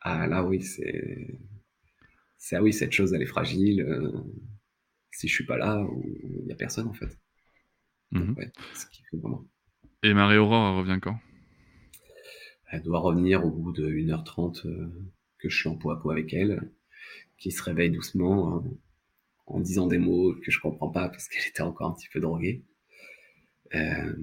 [0.01, 1.37] Ah là oui, c'est
[2.45, 3.81] c'est ah oui, cette chose elle est fragile.
[3.81, 4.11] euh,
[5.11, 5.83] si je suis pas là,
[6.41, 7.17] il y a personne en fait.
[8.11, 8.35] Mhm.
[8.37, 9.47] Ouais, ce qui fait vraiment.
[10.03, 11.17] Et Marie-Aurore, revient quand?
[12.69, 16.11] Elle doit revenir au bout de 1h30 euh, que je suis en peau à peau
[16.11, 16.71] avec elle,
[17.39, 18.63] qui se réveille doucement hein,
[19.47, 22.19] en disant des mots que je comprends pas parce qu'elle était encore un petit peu
[22.19, 22.63] droguée.
[23.73, 24.15] Euh,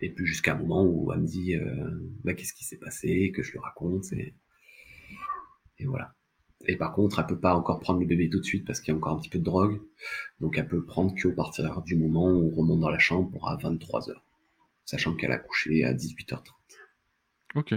[0.00, 3.30] et puis jusqu'à un moment où elle me dit euh, bah, qu'est-ce qui s'est passé,
[3.32, 4.34] que je lui raconte et,
[5.78, 6.16] et voilà.
[6.66, 8.92] Et par contre, elle peut pas encore prendre le bébé tout de suite parce qu'il
[8.92, 9.80] y a encore un petit peu de drogue.
[10.40, 13.56] Donc elle peut prendre qu'au partir du moment où on remonte dans la chambre à
[13.56, 14.14] 23h.
[14.84, 16.42] Sachant qu'elle a couché à 18h30.
[17.54, 17.74] Ok.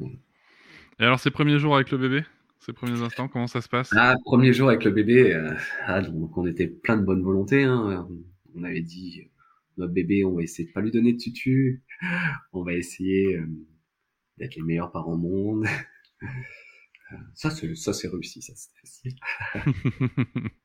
[0.00, 2.24] Et alors, ces premiers jours avec le bébé?
[2.60, 3.90] Ces premiers instants, comment ça se passe?
[3.96, 5.52] Ah, premier jour avec le bébé, euh,
[5.84, 7.64] ah, donc on était plein de bonne volonté.
[7.64, 8.08] Hein.
[8.54, 9.28] On avait dit,
[9.78, 11.82] notre bébé, on va essayer de pas lui donner de tutu.
[12.52, 13.46] On va essayer euh,
[14.38, 15.66] d'être les meilleurs parents au monde.
[17.34, 19.14] Ça, c'est, c'est réussi, ça, c'était facile.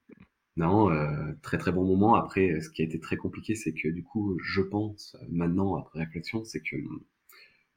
[0.58, 2.16] Non, euh, très très bon moment.
[2.16, 5.76] Après, euh, ce qui a été très compliqué, c'est que du coup, je pense, maintenant,
[5.76, 6.76] après réflexion, c'est que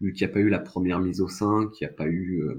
[0.01, 2.07] vu qu'il n'y a pas eu la première mise au sein, qu'il n'y a pas
[2.07, 2.55] eu euh,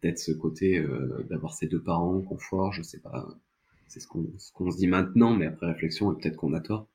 [0.00, 3.28] peut-être ce côté euh, d'avoir ses deux parents, confort, je sais pas,
[3.86, 6.60] c'est ce qu'on ce qu'on se dit maintenant, mais après réflexion, et peut-être qu'on a
[6.60, 6.88] tort.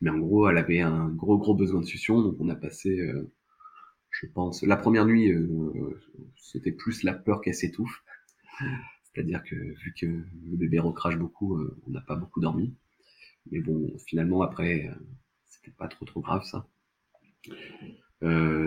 [0.00, 2.98] Mais en gros, elle avait un gros gros besoin de succion, donc on a passé,
[4.12, 6.00] je pense, la première nuit, euh,
[6.36, 8.04] c'était plus la peur qu'elle s'étouffe.
[9.04, 12.74] C'est-à-dire que vu que le bébé recrache beaucoup, euh, on n'a pas beaucoup dormi.
[13.50, 14.94] Mais bon, finalement après, euh,
[15.48, 16.68] c'était pas trop trop grave ça.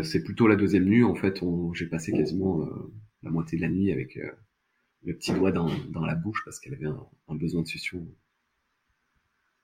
[0.03, 1.41] C'est plutôt la deuxième nuit, en fait,
[1.73, 2.67] j'ai passé quasiment
[3.23, 4.19] la moitié de la nuit avec
[5.03, 5.69] le petit doigt dans,
[6.05, 8.05] la bouche parce qu'elle avait un, besoin de succion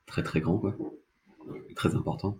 [0.06, 0.78] très très grand, quoi,
[1.76, 2.38] très important.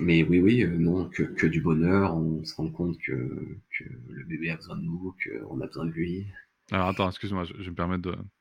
[0.00, 3.12] Mais oui, oui, euh, non, que, que du bonheur, on se rend compte que,
[3.78, 6.26] que le bébé a besoin de nous, qu'on a besoin de lui.
[6.70, 7.98] Alors, attends, excuse-moi, je, je me permets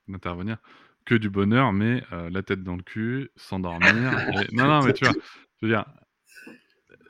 [0.07, 0.57] d'intervenir.
[1.05, 4.13] Que du bonheur, mais euh, la tête dans le cul, s'endormir.
[4.33, 5.13] et- Non, non, mais tu vois,
[5.61, 5.85] je veux dire,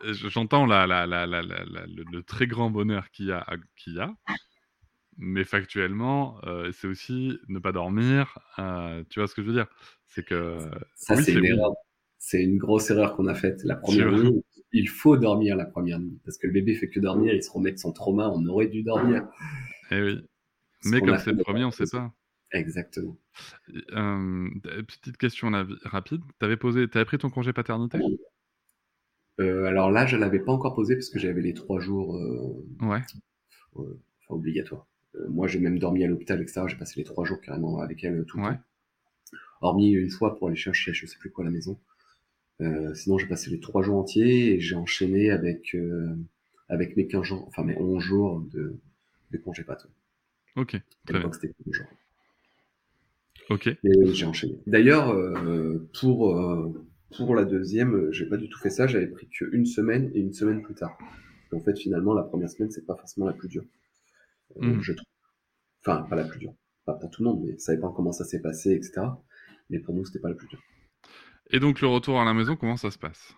[0.03, 3.99] euh, j'entends la, la, la, le, le très grand bonheur qu'il y a, qu'il y
[3.99, 4.13] a
[5.17, 8.38] mais factuellement, euh, c'est aussi ne pas dormir.
[8.59, 9.67] euh, tu vois ce que je veux dire?
[10.07, 10.57] C'est que.
[10.95, 11.71] Ça, oui, c'est une erreur.
[12.26, 13.63] C'est une grosse erreur qu'on a faite.
[13.65, 16.21] La première nuit, il faut dormir la première nuit.
[16.24, 18.67] Parce que le bébé fait que dormir, il se remet de son trauma, on aurait
[18.67, 19.28] dû dormir.
[19.91, 20.26] Eh oui.
[20.86, 21.97] Mais comme c'est le premier, on sait façon.
[21.97, 22.57] pas.
[22.57, 23.17] Exactement.
[23.91, 24.47] Euh,
[24.88, 26.21] petite question là, rapide.
[26.39, 27.99] T'avais posé, t'avais pris ton congé paternité?
[29.41, 32.65] Euh, alors là, je l'avais pas encore posé parce que j'avais les trois jours euh,
[32.86, 33.01] Ouais.
[33.76, 33.84] enfin,
[34.30, 34.88] obligatoires.
[35.28, 36.61] Moi, j'ai même dormi à l'hôpital, etc.
[36.67, 38.53] J'ai passé les trois jours carrément avec elle tout le Ouais.
[38.53, 38.61] temps.
[39.59, 41.78] Hormis une fois pour aller chercher, je sais plus quoi, à la maison.
[42.62, 46.16] Euh, sinon, j'ai passé les trois jours entiers et j'ai enchaîné avec euh,
[46.70, 48.76] avec mes 15 jours, enfin mes 11 jours de,
[49.32, 49.86] de congé pat.
[50.56, 50.76] Ok.
[50.76, 51.88] À l'époque, c'était 11 jours.
[53.49, 53.68] Ok.
[53.68, 54.60] Et j'ai enchaîné.
[54.68, 56.72] D'ailleurs, euh, pour euh,
[57.18, 58.88] pour la deuxième, euh, j'ai pas du tout fait ça.
[58.88, 60.97] J'avais pris qu'une semaine et une semaine plus tard.
[61.51, 63.66] En fait, finalement, la première semaine, c'est pas forcément la plus dure.
[64.56, 64.82] Mhm.
[64.82, 65.08] Je trouve.
[65.82, 66.54] Enfin, pas la plus dure.
[66.86, 69.01] Pas pour tout le monde, mais ça dépend comment ça s'est passé, etc.
[69.70, 70.62] Mais pour nous, c'était pas la plus dure.
[71.51, 73.35] Et donc le retour à la maison, comment ça se passe?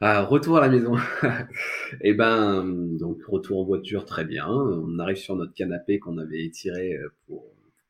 [0.00, 0.96] Ah, retour à la maison.
[2.02, 2.64] Eh ben,
[2.98, 4.46] donc retour en voiture, très bien.
[4.48, 7.46] On arrive sur notre canapé qu'on avait étiré euh, pour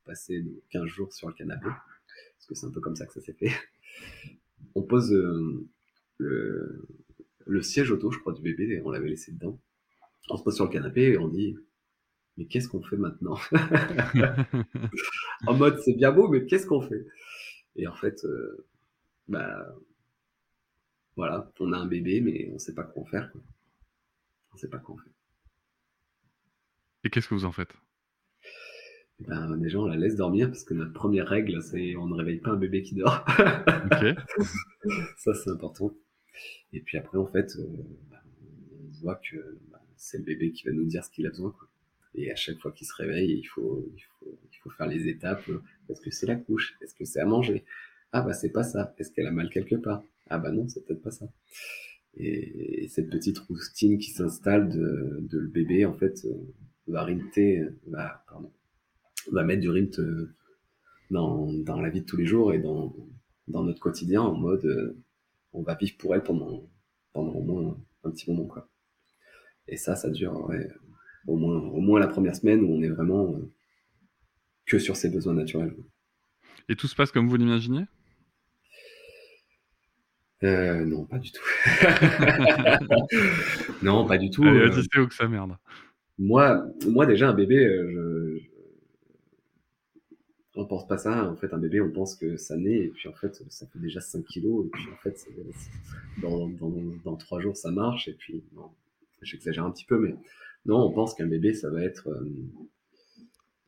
[0.06, 1.66] passer nos 15 jours sur le canapé.
[1.66, 3.52] Parce que c'est un peu comme ça que ça s'est fait.
[4.74, 5.66] On pose euh,
[6.16, 6.86] le,
[7.46, 9.58] le siège auto, je crois, du bébé, et on l'avait laissé dedans.
[10.30, 11.56] On se pose sur le canapé et on dit,
[12.36, 13.36] mais qu'est-ce qu'on fait maintenant
[15.46, 17.04] En mode, c'est bien beau, mais qu'est-ce qu'on fait?
[17.76, 18.66] Et en fait, euh,
[19.28, 19.74] bah,
[21.16, 23.30] voilà, on a un bébé, mais on sait pas quoi en faire.
[23.32, 23.40] Quoi.
[24.54, 25.12] On sait pas quoi en faire.
[27.04, 27.74] Et qu'est-ce que vous en faites?
[29.20, 32.14] Et Ben, déjà, on la laisse dormir parce que notre première règle, c'est on ne
[32.14, 33.24] réveille pas un bébé qui dort.
[35.18, 35.92] Ça, c'est important.
[36.72, 37.66] Et puis après, en fait, euh,
[38.10, 38.22] bah,
[38.72, 41.50] on voit que bah, c'est le bébé qui va nous dire ce qu'il a besoin.
[41.50, 41.68] Quoi.
[42.14, 45.08] Et à chaque fois qu'il se réveille, il faut, il faut, il faut faire les
[45.08, 45.48] étapes.
[45.88, 47.64] Est-ce que c'est la couche Est-ce que c'est à manger?
[48.12, 48.94] Ah bah c'est pas ça.
[48.98, 50.02] Est-ce qu'elle a mal quelque part?
[50.30, 51.26] Ah bah non, c'est peut-être pas ça.
[52.16, 56.54] Et, cette petite routine qui s'installe de, le bébé en fait euh,
[56.86, 58.50] va rimter, va, pardon,
[59.30, 60.34] va mettre du rimt euh,
[61.10, 62.94] dans, dans la vie de tous les jours et dans,
[63.46, 64.96] dans notre quotidien en mode euh,
[65.52, 66.68] on va vivre pour elle pendant,
[67.12, 68.68] pendant au moins un petit moment quoi.
[69.66, 70.50] Et ça, ça dure
[71.26, 73.38] au, moins, au moins la première semaine où on est vraiment
[74.64, 75.76] que sur ses besoins naturels.
[76.70, 77.84] Et tout se passe comme vous l'imaginez?
[80.44, 81.42] Euh, non, pas du tout.
[83.82, 84.44] non, pas du tout.
[84.44, 85.56] Allez, euh, que ça merde.
[86.18, 88.46] Moi, moi déjà un bébé, euh, je,
[90.54, 91.28] on pense pas ça.
[91.28, 93.80] En fait, un bébé, on pense que ça naît et puis en fait, ça fait
[93.80, 95.26] déjà 5 kilos et puis en fait,
[96.22, 96.72] dans, dans,
[97.04, 98.70] dans 3 jours, ça marche et puis non,
[99.22, 100.14] j'exagère un petit peu, mais
[100.66, 102.30] non, on pense qu'un bébé, ça va être euh,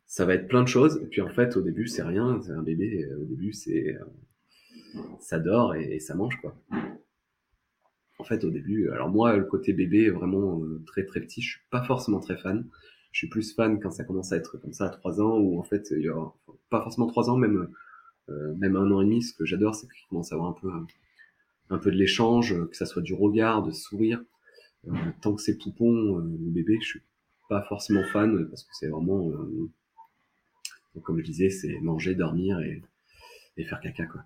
[0.07, 1.01] ça va être plein de choses.
[1.03, 2.41] Et puis en fait, au début, c'est rien.
[2.43, 3.09] C'est un bébé.
[3.15, 3.97] Au début, c'est
[5.21, 6.55] ça dort et, ça mange quoi.
[8.19, 11.53] En fait, au début, alors moi, le côté bébé, vraiment euh, très très petit, je
[11.53, 12.67] suis pas forcément très fan.
[13.13, 15.59] Je suis plus fan quand ça commence à être comme ça à 3 ans, ou
[15.59, 16.33] en fait, il y a
[16.69, 17.69] pas forcément 3 ans, même
[18.29, 19.23] euh, même un an et demi.
[19.23, 20.71] Ce que j'adore, c'est qu'il commence à avoir un peu
[21.71, 24.23] un peu de l'échange, que ça soit du regard, de sourire.
[24.89, 27.03] Euh, tant que c'est poupon ou bébé, je suis
[27.49, 29.33] pas forcément fan parce que c'est vraiment,
[31.03, 32.83] comme je disais, c'est manger, dormir et
[33.65, 34.23] faire caca quoi.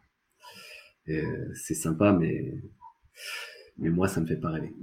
[1.08, 2.54] Euh, c'est sympa, mais,
[3.78, 4.74] mais moi, ça me fait pas rêver.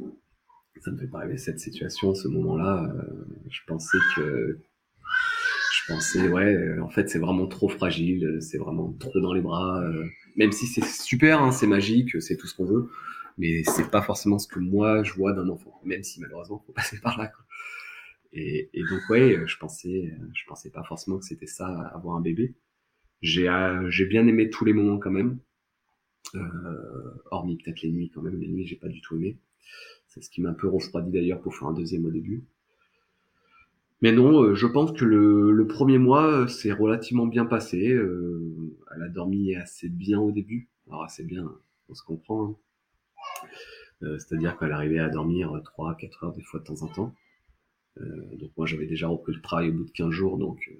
[0.81, 2.91] Ça me fait pas rêver cette situation, ce moment-là.
[2.95, 4.59] Euh, je pensais que,
[5.73, 9.81] je pensais, ouais, en fait, c'est vraiment trop fragile, c'est vraiment trop dans les bras.
[9.83, 10.05] Euh,
[10.35, 12.89] même si c'est super, hein, c'est magique, c'est tout ce qu'on veut,
[13.37, 15.79] mais c'est pas forcément ce que moi je vois d'un enfant.
[15.85, 17.27] Même si malheureusement, faut passer par là.
[17.27, 17.45] Quoi.
[18.33, 22.21] Et, et, donc ouais, je pensais, je pensais pas forcément que c'était ça, avoir un
[22.21, 22.55] bébé.
[23.21, 23.49] J'ai,
[23.89, 25.39] j'ai bien aimé tous les moments quand même.
[26.35, 29.37] Euh, hormis peut-être les nuits quand même, les nuits j'ai pas du tout aimé.
[30.07, 32.43] C'est ce qui m'a un peu refroidi d'ailleurs pour faire un deuxième au début.
[34.01, 37.91] Mais non, euh, je pense que le, premier mois s'est relativement bien passé.
[37.91, 40.69] Euh, elle a dormi assez bien au début.
[40.87, 41.51] Alors assez bien,
[41.89, 42.49] on se comprend.
[42.49, 42.55] Hein.
[44.17, 47.15] C'est-à-dire qu'elle arrivait à dormir 3-4 heures des fois de temps en temps.
[47.99, 50.73] donc moi j'avais déjà repris le travail au bout de 15 jours, donc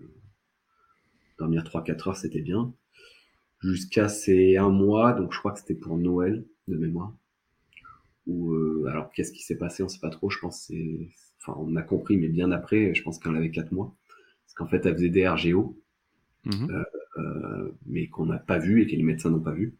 [1.37, 2.73] dormir 3-4 heures c'était bien
[3.61, 7.13] jusqu'à ces un mois, donc je crois que c'était pour Noël de mémoire.
[8.27, 10.29] Ou euh, alors qu'est-ce qui s'est passé, on sait pas trop.
[10.29, 11.09] Je pense c'est,
[11.39, 13.95] enfin on a compris, mais bien après, je pense qu'elle avait quatre mois,
[14.45, 15.77] parce qu'en fait elle faisait des RGO,
[16.45, 16.71] mhm.
[16.71, 16.83] euh,
[17.17, 19.75] euh, mais qu'on n'a pas vu et que les médecins n'ont pas vu.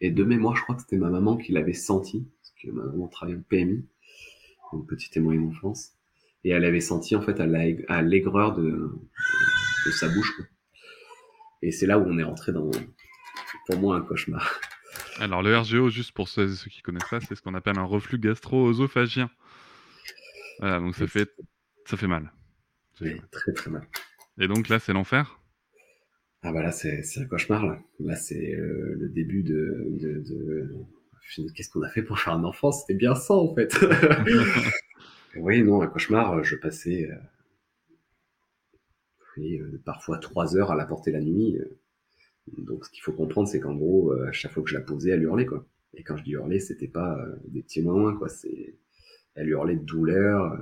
[0.00, 2.84] Et de mémoire, je crois que c'était ma maman qui l'avait senti, parce que ma
[2.84, 3.84] maman travaillait au PMI,
[4.72, 5.92] donc petite et moyenne enfance,
[6.44, 9.00] et elle avait senti en fait à l'aigreur de, de,
[9.86, 10.34] de, sa bouche.
[10.36, 10.46] Quoi.
[11.62, 12.68] Et c'est là où on est rentré dans,
[13.66, 14.60] pour moi, un cauchemar.
[15.18, 17.84] Alors, le RGO, juste pour ceux, ceux qui connaissent ça, c'est ce qu'on appelle un
[17.84, 19.30] reflux gastro-œsophagien.
[20.58, 21.30] Voilà, donc ça fait,
[21.86, 22.32] ça fait mal.
[23.30, 23.86] très très mal.
[24.38, 25.38] Et donc là, c'est l'enfer?
[26.42, 27.64] Ah bah là, c'est un cauchemar.
[27.66, 29.86] Là, là c'est euh, le début de...
[29.90, 30.74] de, de...
[31.54, 32.72] Qu'est-ce qu'on a fait pour faire un enfant?
[32.72, 33.74] C'était bien ça, en fait.
[35.36, 36.42] oui, non, un cauchemar.
[36.42, 37.16] Je passais euh,
[39.38, 41.58] euh, parfois trois heures à la porter la nuit.
[42.48, 42.62] Euh.
[42.62, 44.80] Donc, ce qu'il faut comprendre, c'est qu'en gros, euh, à chaque fois que je la
[44.80, 45.66] posais, elle hurlait, quoi.
[45.94, 48.28] Et quand je dis hurler, c'était pas des petits moins, quoi.
[48.28, 48.76] C'est,
[49.34, 50.58] elle hurlait de douleur.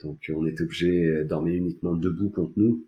[0.00, 2.86] Donc, on était obligé de dormir uniquement debout contre nous.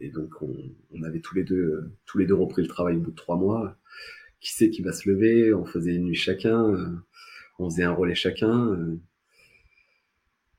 [0.00, 3.10] et donc, on, avait tous les deux, tous les deux repris le travail au bout
[3.10, 3.76] de trois mois.
[4.40, 5.52] Qui sait qui va se lever?
[5.54, 7.02] On faisait une nuit chacun.
[7.58, 8.98] on faisait un relais chacun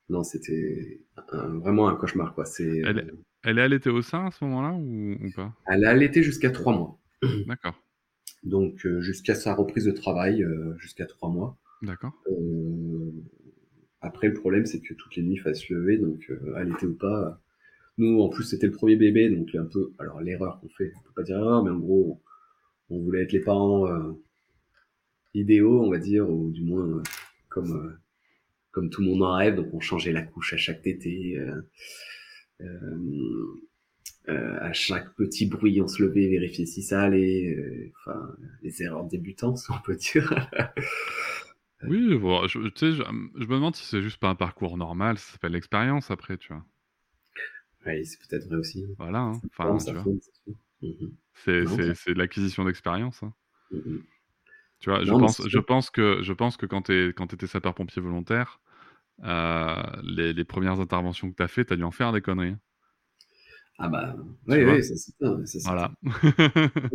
[0.08, 1.00] non, c'était
[1.32, 2.44] vraiment un cauchemar, quoi.
[2.44, 2.82] C'est.
[2.84, 3.14] Elle,
[3.44, 5.52] elle est allaitée au sein à ce moment-là ou, pas?
[5.66, 6.98] Elle est allaitée jusqu'à trois mois.
[7.46, 7.78] D'accord.
[8.42, 11.58] Donc euh, jusqu'à sa reprise de travail, euh, jusqu'à trois mois.
[11.82, 12.12] D'accord.
[12.30, 13.10] Euh,
[14.00, 16.94] après, le problème, c'est que toutes les nuits, il fallait se lever, donc allaiter ou
[16.94, 17.40] pas.
[17.96, 19.92] Nous, en plus, c'était le premier bébé, donc un peu.
[19.98, 22.22] Alors l'erreur qu'on fait, on peut pas dire erreur, mais en gros,
[22.90, 23.86] on voulait être les parents
[25.32, 27.02] idéaux, on va dire, ou du moins
[27.48, 27.96] comme
[28.72, 31.38] comme tout le monde en rêve, donc on changeait la couche à chaque tété.
[32.60, 33.60] Euh, euh,
[34.28, 37.92] euh, à chaque petit bruit, on se levait, vérifier si ça allait.
[37.98, 40.48] Enfin, les erreurs débutantes, on peut dire.
[41.82, 45.32] oui, je, tu sais, je, me demande si c'est juste pas un parcours normal, ça
[45.32, 46.64] s'appelle l'expérience après, tu vois.
[47.86, 48.86] Oui, c'est peut-être vrai aussi.
[48.98, 49.40] Voilà, hein.
[49.58, 49.78] enfin,
[51.34, 53.22] c'est l'acquisition d'expérience.
[53.22, 53.34] Hein.
[53.72, 54.00] Mm-hmm.
[54.80, 58.60] Tu vois, je, pense, je, pense que, je pense que quand tu étais sapeur-pompier volontaire,
[59.22, 62.56] euh, les, premières interventions que tu as fait, tu as dû en faire des conneries.
[63.78, 64.14] Ah bah,
[64.46, 65.90] oui, oui, ça c'est Voilà.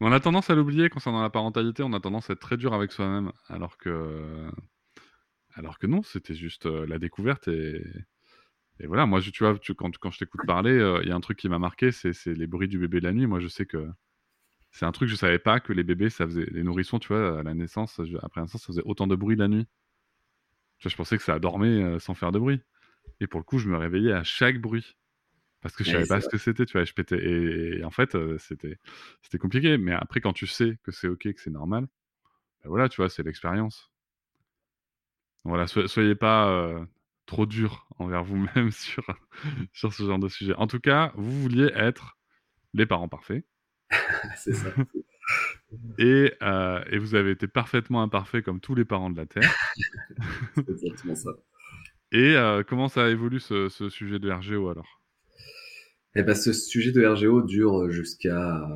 [0.00, 2.74] on a tendance à l'oublier concernant la parentalité, on a tendance à être très dur
[2.74, 4.50] avec soi-même, alors que,
[5.54, 7.84] alors que non, c'était juste euh, la découverte et,
[8.80, 9.06] et voilà.
[9.06, 11.20] Moi, je- tu vois, tu- quand, quand je t'écoute parler, euh, il y a un
[11.20, 13.26] truc qui m'a marqué, c'est les bruits du bébé la nuit.
[13.26, 13.88] Moi, je sais que
[14.72, 17.40] c'est un truc, je savais pas que les bébés, ça faisait, les nourrissons, tu vois,
[17.40, 19.66] à la naissance, je- après la naissance, ça faisait autant de bruit la nuit.
[20.78, 22.60] Je pensais que ça dormait euh, sans faire de bruit.
[23.20, 24.96] Et pour le coup, je me réveillais à chaque bruit.
[25.62, 26.84] Parce que je Ouais, savais pas ce que c'était, tu vois.
[26.84, 27.18] Je pétais.
[27.18, 28.78] Et, et en fait, euh, c'était
[29.22, 29.78] c'était compliqué.
[29.78, 31.88] Mais après, quand tu sais que c'est OK, que c'est normal,
[32.64, 33.90] ben voilà, tu vois, c'est l'expérience.
[35.44, 36.84] Voilà, so- soyez pas euh,
[37.26, 39.04] trop dur envers vous-même sur,
[39.72, 40.54] sur ce genre de sujet.
[40.54, 42.18] En tout cas, vous vouliez être
[42.74, 43.44] les parents parfaits.
[44.36, 44.70] c'est ça.
[45.98, 49.58] Et, euh, et vous avez été parfaitement imparfaits comme tous les parents de la Terre.
[50.66, 51.30] C'est exactement ça.
[52.12, 55.00] Et euh, comment ça évolue ce, ce sujet de RGO alors?
[56.14, 58.68] Eh ben, ce sujet de RGO dure jusqu'à.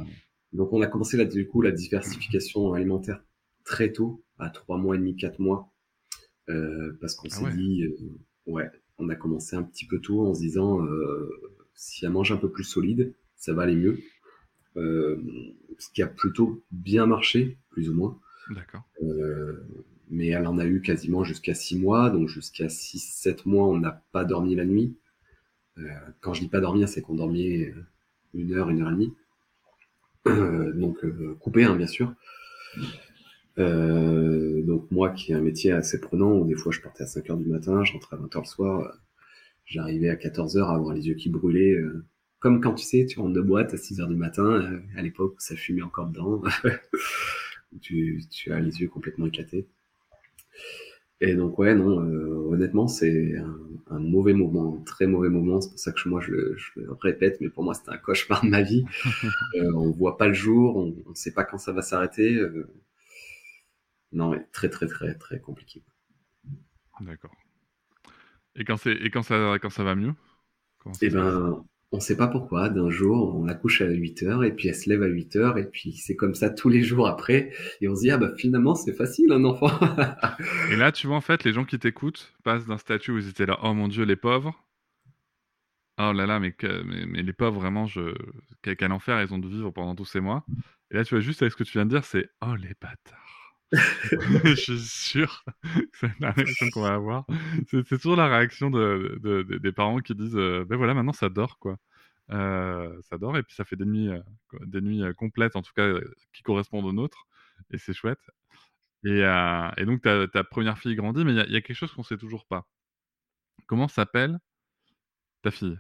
[0.53, 3.23] Donc, on a commencé là, du coup, la diversification alimentaire
[3.65, 5.73] très tôt, à trois mois et demi, quatre mois,
[6.51, 7.53] euh, parce qu'on Ah s'est ouais.
[7.53, 7.97] dit, euh,
[8.47, 11.31] ouais, on a commencé un petit peu tôt en se disant, euh,
[11.75, 13.99] si elle mange un peu plus solide, ça va aller mieux.
[15.79, 18.19] Ce qui a plutôt bien marché, plus ou moins.
[18.51, 18.83] D'accord.
[19.03, 19.65] Euh,
[20.11, 24.03] mais elle en a eu quasiment jusqu'à 6 mois, donc jusqu'à 6-7 mois, on n'a
[24.13, 24.97] pas dormi la nuit.
[25.79, 25.89] Euh,
[26.21, 27.73] quand je dis pas dormir, c'est qu'on dormait
[28.35, 29.15] une heure, une heure et demie.
[30.27, 31.05] Euh, donc
[31.39, 32.15] coupé, hein, bien sûr.
[33.57, 37.31] Donc moi qui ai un métier assez prenant, où des fois je partais à 5
[37.31, 38.99] heures du matin, je rentrais à 20 heures le soir,
[39.65, 42.05] j'arrivais à 14 heures à avoir les yeux qui brûlaient, euh,
[42.43, 45.03] comme quand tu sais, tu rentres de boîte à 6 heures du matin, euh, à
[45.03, 46.43] l'époque où ça fumait encore dedans,
[47.81, 49.67] tu, tu as les yeux complètement éclatés.
[51.21, 53.57] Et donc ouais, non, euh, honnêtement, c'est un,
[53.95, 55.61] un mauvais moment, un très mauvais moment.
[55.61, 57.91] C'est pour ça que je- moi je le, je le répète, mais pour moi c'était
[57.91, 58.85] un cauchemar de ma vie.
[59.57, 62.37] Euh, on voit pas le jour, on ne sait pas quand ça va s'arrêter.
[62.37, 62.69] euh.
[64.13, 65.83] Non, très très très très compliqué.
[67.01, 67.37] D'accord.
[68.57, 70.15] Et quand, c'est, et quand, ça, quand ça va mieux?
[71.03, 72.69] Ben, on sait pas pourquoi.
[72.71, 75.37] D'un jour, on la couche à 8 heures et puis elle se lève à 8
[75.37, 77.53] heures et puis c'est comme ça tous les jours après.
[77.81, 79.71] Et on se dit ah bah finalement c'est facile un enfant.
[80.67, 83.29] Et là, tu vois, en fait, les gens qui t'écoutent passent d'un statut où ils
[83.29, 84.65] étaient là, oh mon dieu, les pauvres.
[85.99, 88.15] Oh là là, mais, que- mais, mais les pauvres, vraiment, je...
[88.63, 90.45] quel, enfer ils ont de vivre pendant tous ces mois.
[90.91, 92.75] Et là, tu vois, juste avec ce que tu viens de dire, c'est oh les
[92.81, 93.22] bâtards.
[94.45, 97.27] je suis sûr que c'est la réaction qu'on va avoir.
[97.71, 101.13] C'est, toujours la réaction de, de- de- des parents qui disent euh, ben voilà, maintenant
[101.13, 101.79] ça dort, quoi.
[102.31, 105.63] Euh, ça dort, et puis ça fait des nuits, euh, quoi, des nuits complètes, en
[105.63, 105.89] tout cas,
[106.33, 107.27] qui correspondent aux nôtres.
[107.73, 108.21] Et c'est chouette.
[109.05, 111.57] Et, euh, et donc, ta, ta première fille grandit, mais il y, a- il y
[111.57, 112.67] a quelque chose qu'on sait toujours pas.
[113.67, 114.39] Comment s'appelle
[115.43, 115.79] ta fille?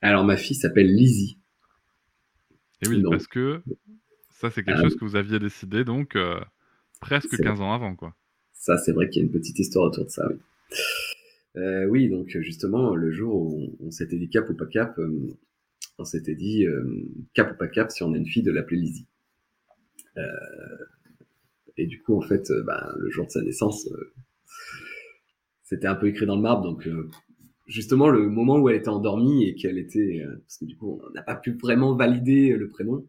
[0.00, 1.38] Alors ma fille s'appelle Lizzie.
[2.82, 3.10] Et oui, Non.
[3.10, 3.62] parce que
[4.40, 6.40] ça, c'est quelque Ah chose que vous aviez décidé, donc euh,
[7.00, 8.14] presque C'est 15 ans avant, quoi.
[8.52, 10.36] Ça, c'est vrai qu'il y a une petite histoire autour de ça, oui.
[11.56, 14.98] Euh, oui, donc justement, le jour où on, on s'était dit cap ou pas cap,
[14.98, 15.36] euh,
[15.98, 16.84] on s'était dit euh,
[17.34, 19.06] cap ou pas cap si on a une fille de l'appeler Lizzie.
[20.16, 20.22] Euh,
[21.76, 24.12] et du coup, en fait, euh, ben, le jour de sa naissance, euh,
[25.64, 27.10] c'était un peu écrit dans le marbre, donc euh,
[27.66, 31.00] justement le moment où elle était endormie et qu'elle était, euh, parce que du coup,
[31.04, 33.06] on n'a pas pu vraiment valider le prénom.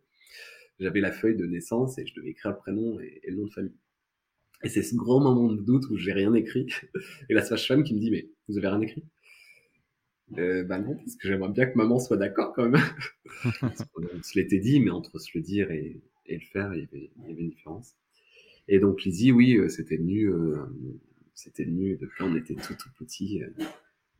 [0.79, 3.45] J'avais la feuille de naissance et je devais écrire le prénom et, et le nom
[3.45, 3.75] de famille.
[4.63, 6.67] Et c'est ce grand moment de doute où j'ai rien écrit.
[7.29, 9.03] Et la sage-femme qui me dit, mais vous avez rien écrit?
[10.37, 12.81] Euh, Bah non, parce que j'aimerais bien que maman soit d'accord quand même.
[13.93, 16.83] Qu'on se l'était dit, mais entre se le dire et, et le faire, il y,
[16.83, 17.95] avait, il y avait une différence.
[18.67, 20.57] Et donc Lizzie, oui, euh, c'était venu, euh,
[21.35, 23.43] c'était venu depuis on était tout tout petit.
[23.43, 23.49] euh,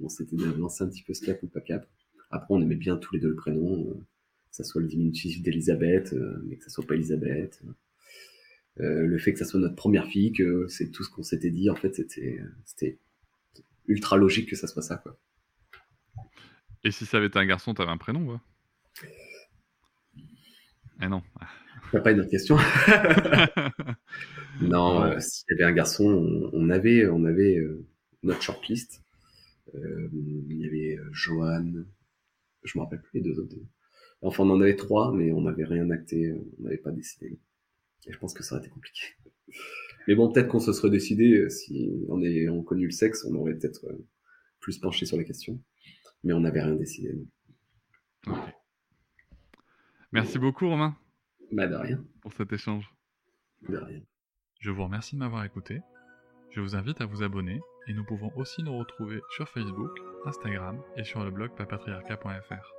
[0.01, 1.87] on s'était lancé un petit peu ce cap ou pas cap.
[2.31, 3.95] Après, on aimait bien tous les deux le prénom, euh,
[4.51, 7.61] ça soit le diminutif d'Elisabeth, euh, mais que ça soit pas Elisabeth.
[8.79, 11.51] Euh, le fait que ça soit notre première fille, que c'est tout ce qu'on s'était
[11.51, 12.97] dit, en fait, c'était, c'était
[13.87, 15.19] ultra logique que ça soit ça, quoi.
[16.83, 18.41] Et si ça avait été un garçon, t'avais un prénom, quoi
[21.01, 21.21] Eh non.
[21.91, 22.57] T'as pas une autre question
[24.61, 27.85] Non, euh, s'il y avait un garçon, on, on avait, on avait euh,
[28.23, 29.03] notre shortlist.
[29.75, 31.83] Euh, il y avait Johan,
[32.63, 33.55] je me rappelle plus les deux autres.
[34.21, 37.39] Enfin, on en avait trois, mais on n'avait rien acté, on n'avait pas décidé.
[38.05, 39.01] Et je pense que ça aurait été compliqué.
[40.07, 43.25] Mais bon, peut-être qu'on se serait décidé, euh, si on est on connu le sexe,
[43.25, 44.07] on aurait peut-être euh,
[44.59, 45.61] plus penché sur la question.
[46.23, 47.15] Mais on n'avait rien décidé.
[50.11, 50.97] Merci beaucoup, Romain,
[51.51, 52.03] Bah, de rien.
[52.21, 52.93] pour cet échange.
[53.67, 54.01] De rien.
[54.59, 55.79] Je vous remercie de m'avoir écouté.
[56.51, 59.91] Je vous invite à vous abonner Et nous pouvons aussi nous retrouver sur Facebook,
[60.25, 62.78] Instagram et sur le blog papatriarca.fr.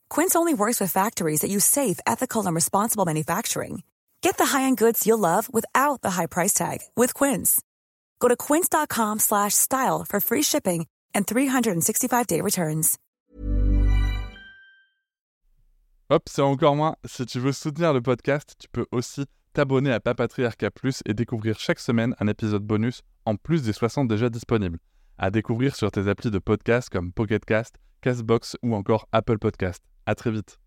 [0.11, 3.83] Quince only works with factories that use safe, ethical, and responsible manufacturing.
[4.21, 7.61] Get the high-end goods you'll love without the high price tag with Quince.
[8.19, 10.85] Go to quince.com/style for free shipping
[11.15, 12.97] and 365-day returns.
[16.09, 16.95] Hop, c'est encore moins.
[17.05, 21.57] Si tu veux soutenir le podcast, tu peux aussi t'abonner à Papatriarca Plus et découvrir
[21.57, 24.79] chaque semaine un épisode bonus en plus des 60 déjà disponibles.
[25.17, 29.81] À découvrir sur tes applis de podcast comme Pocketcast, Castbox ou encore Apple Podcast.
[30.05, 30.60] À très vite.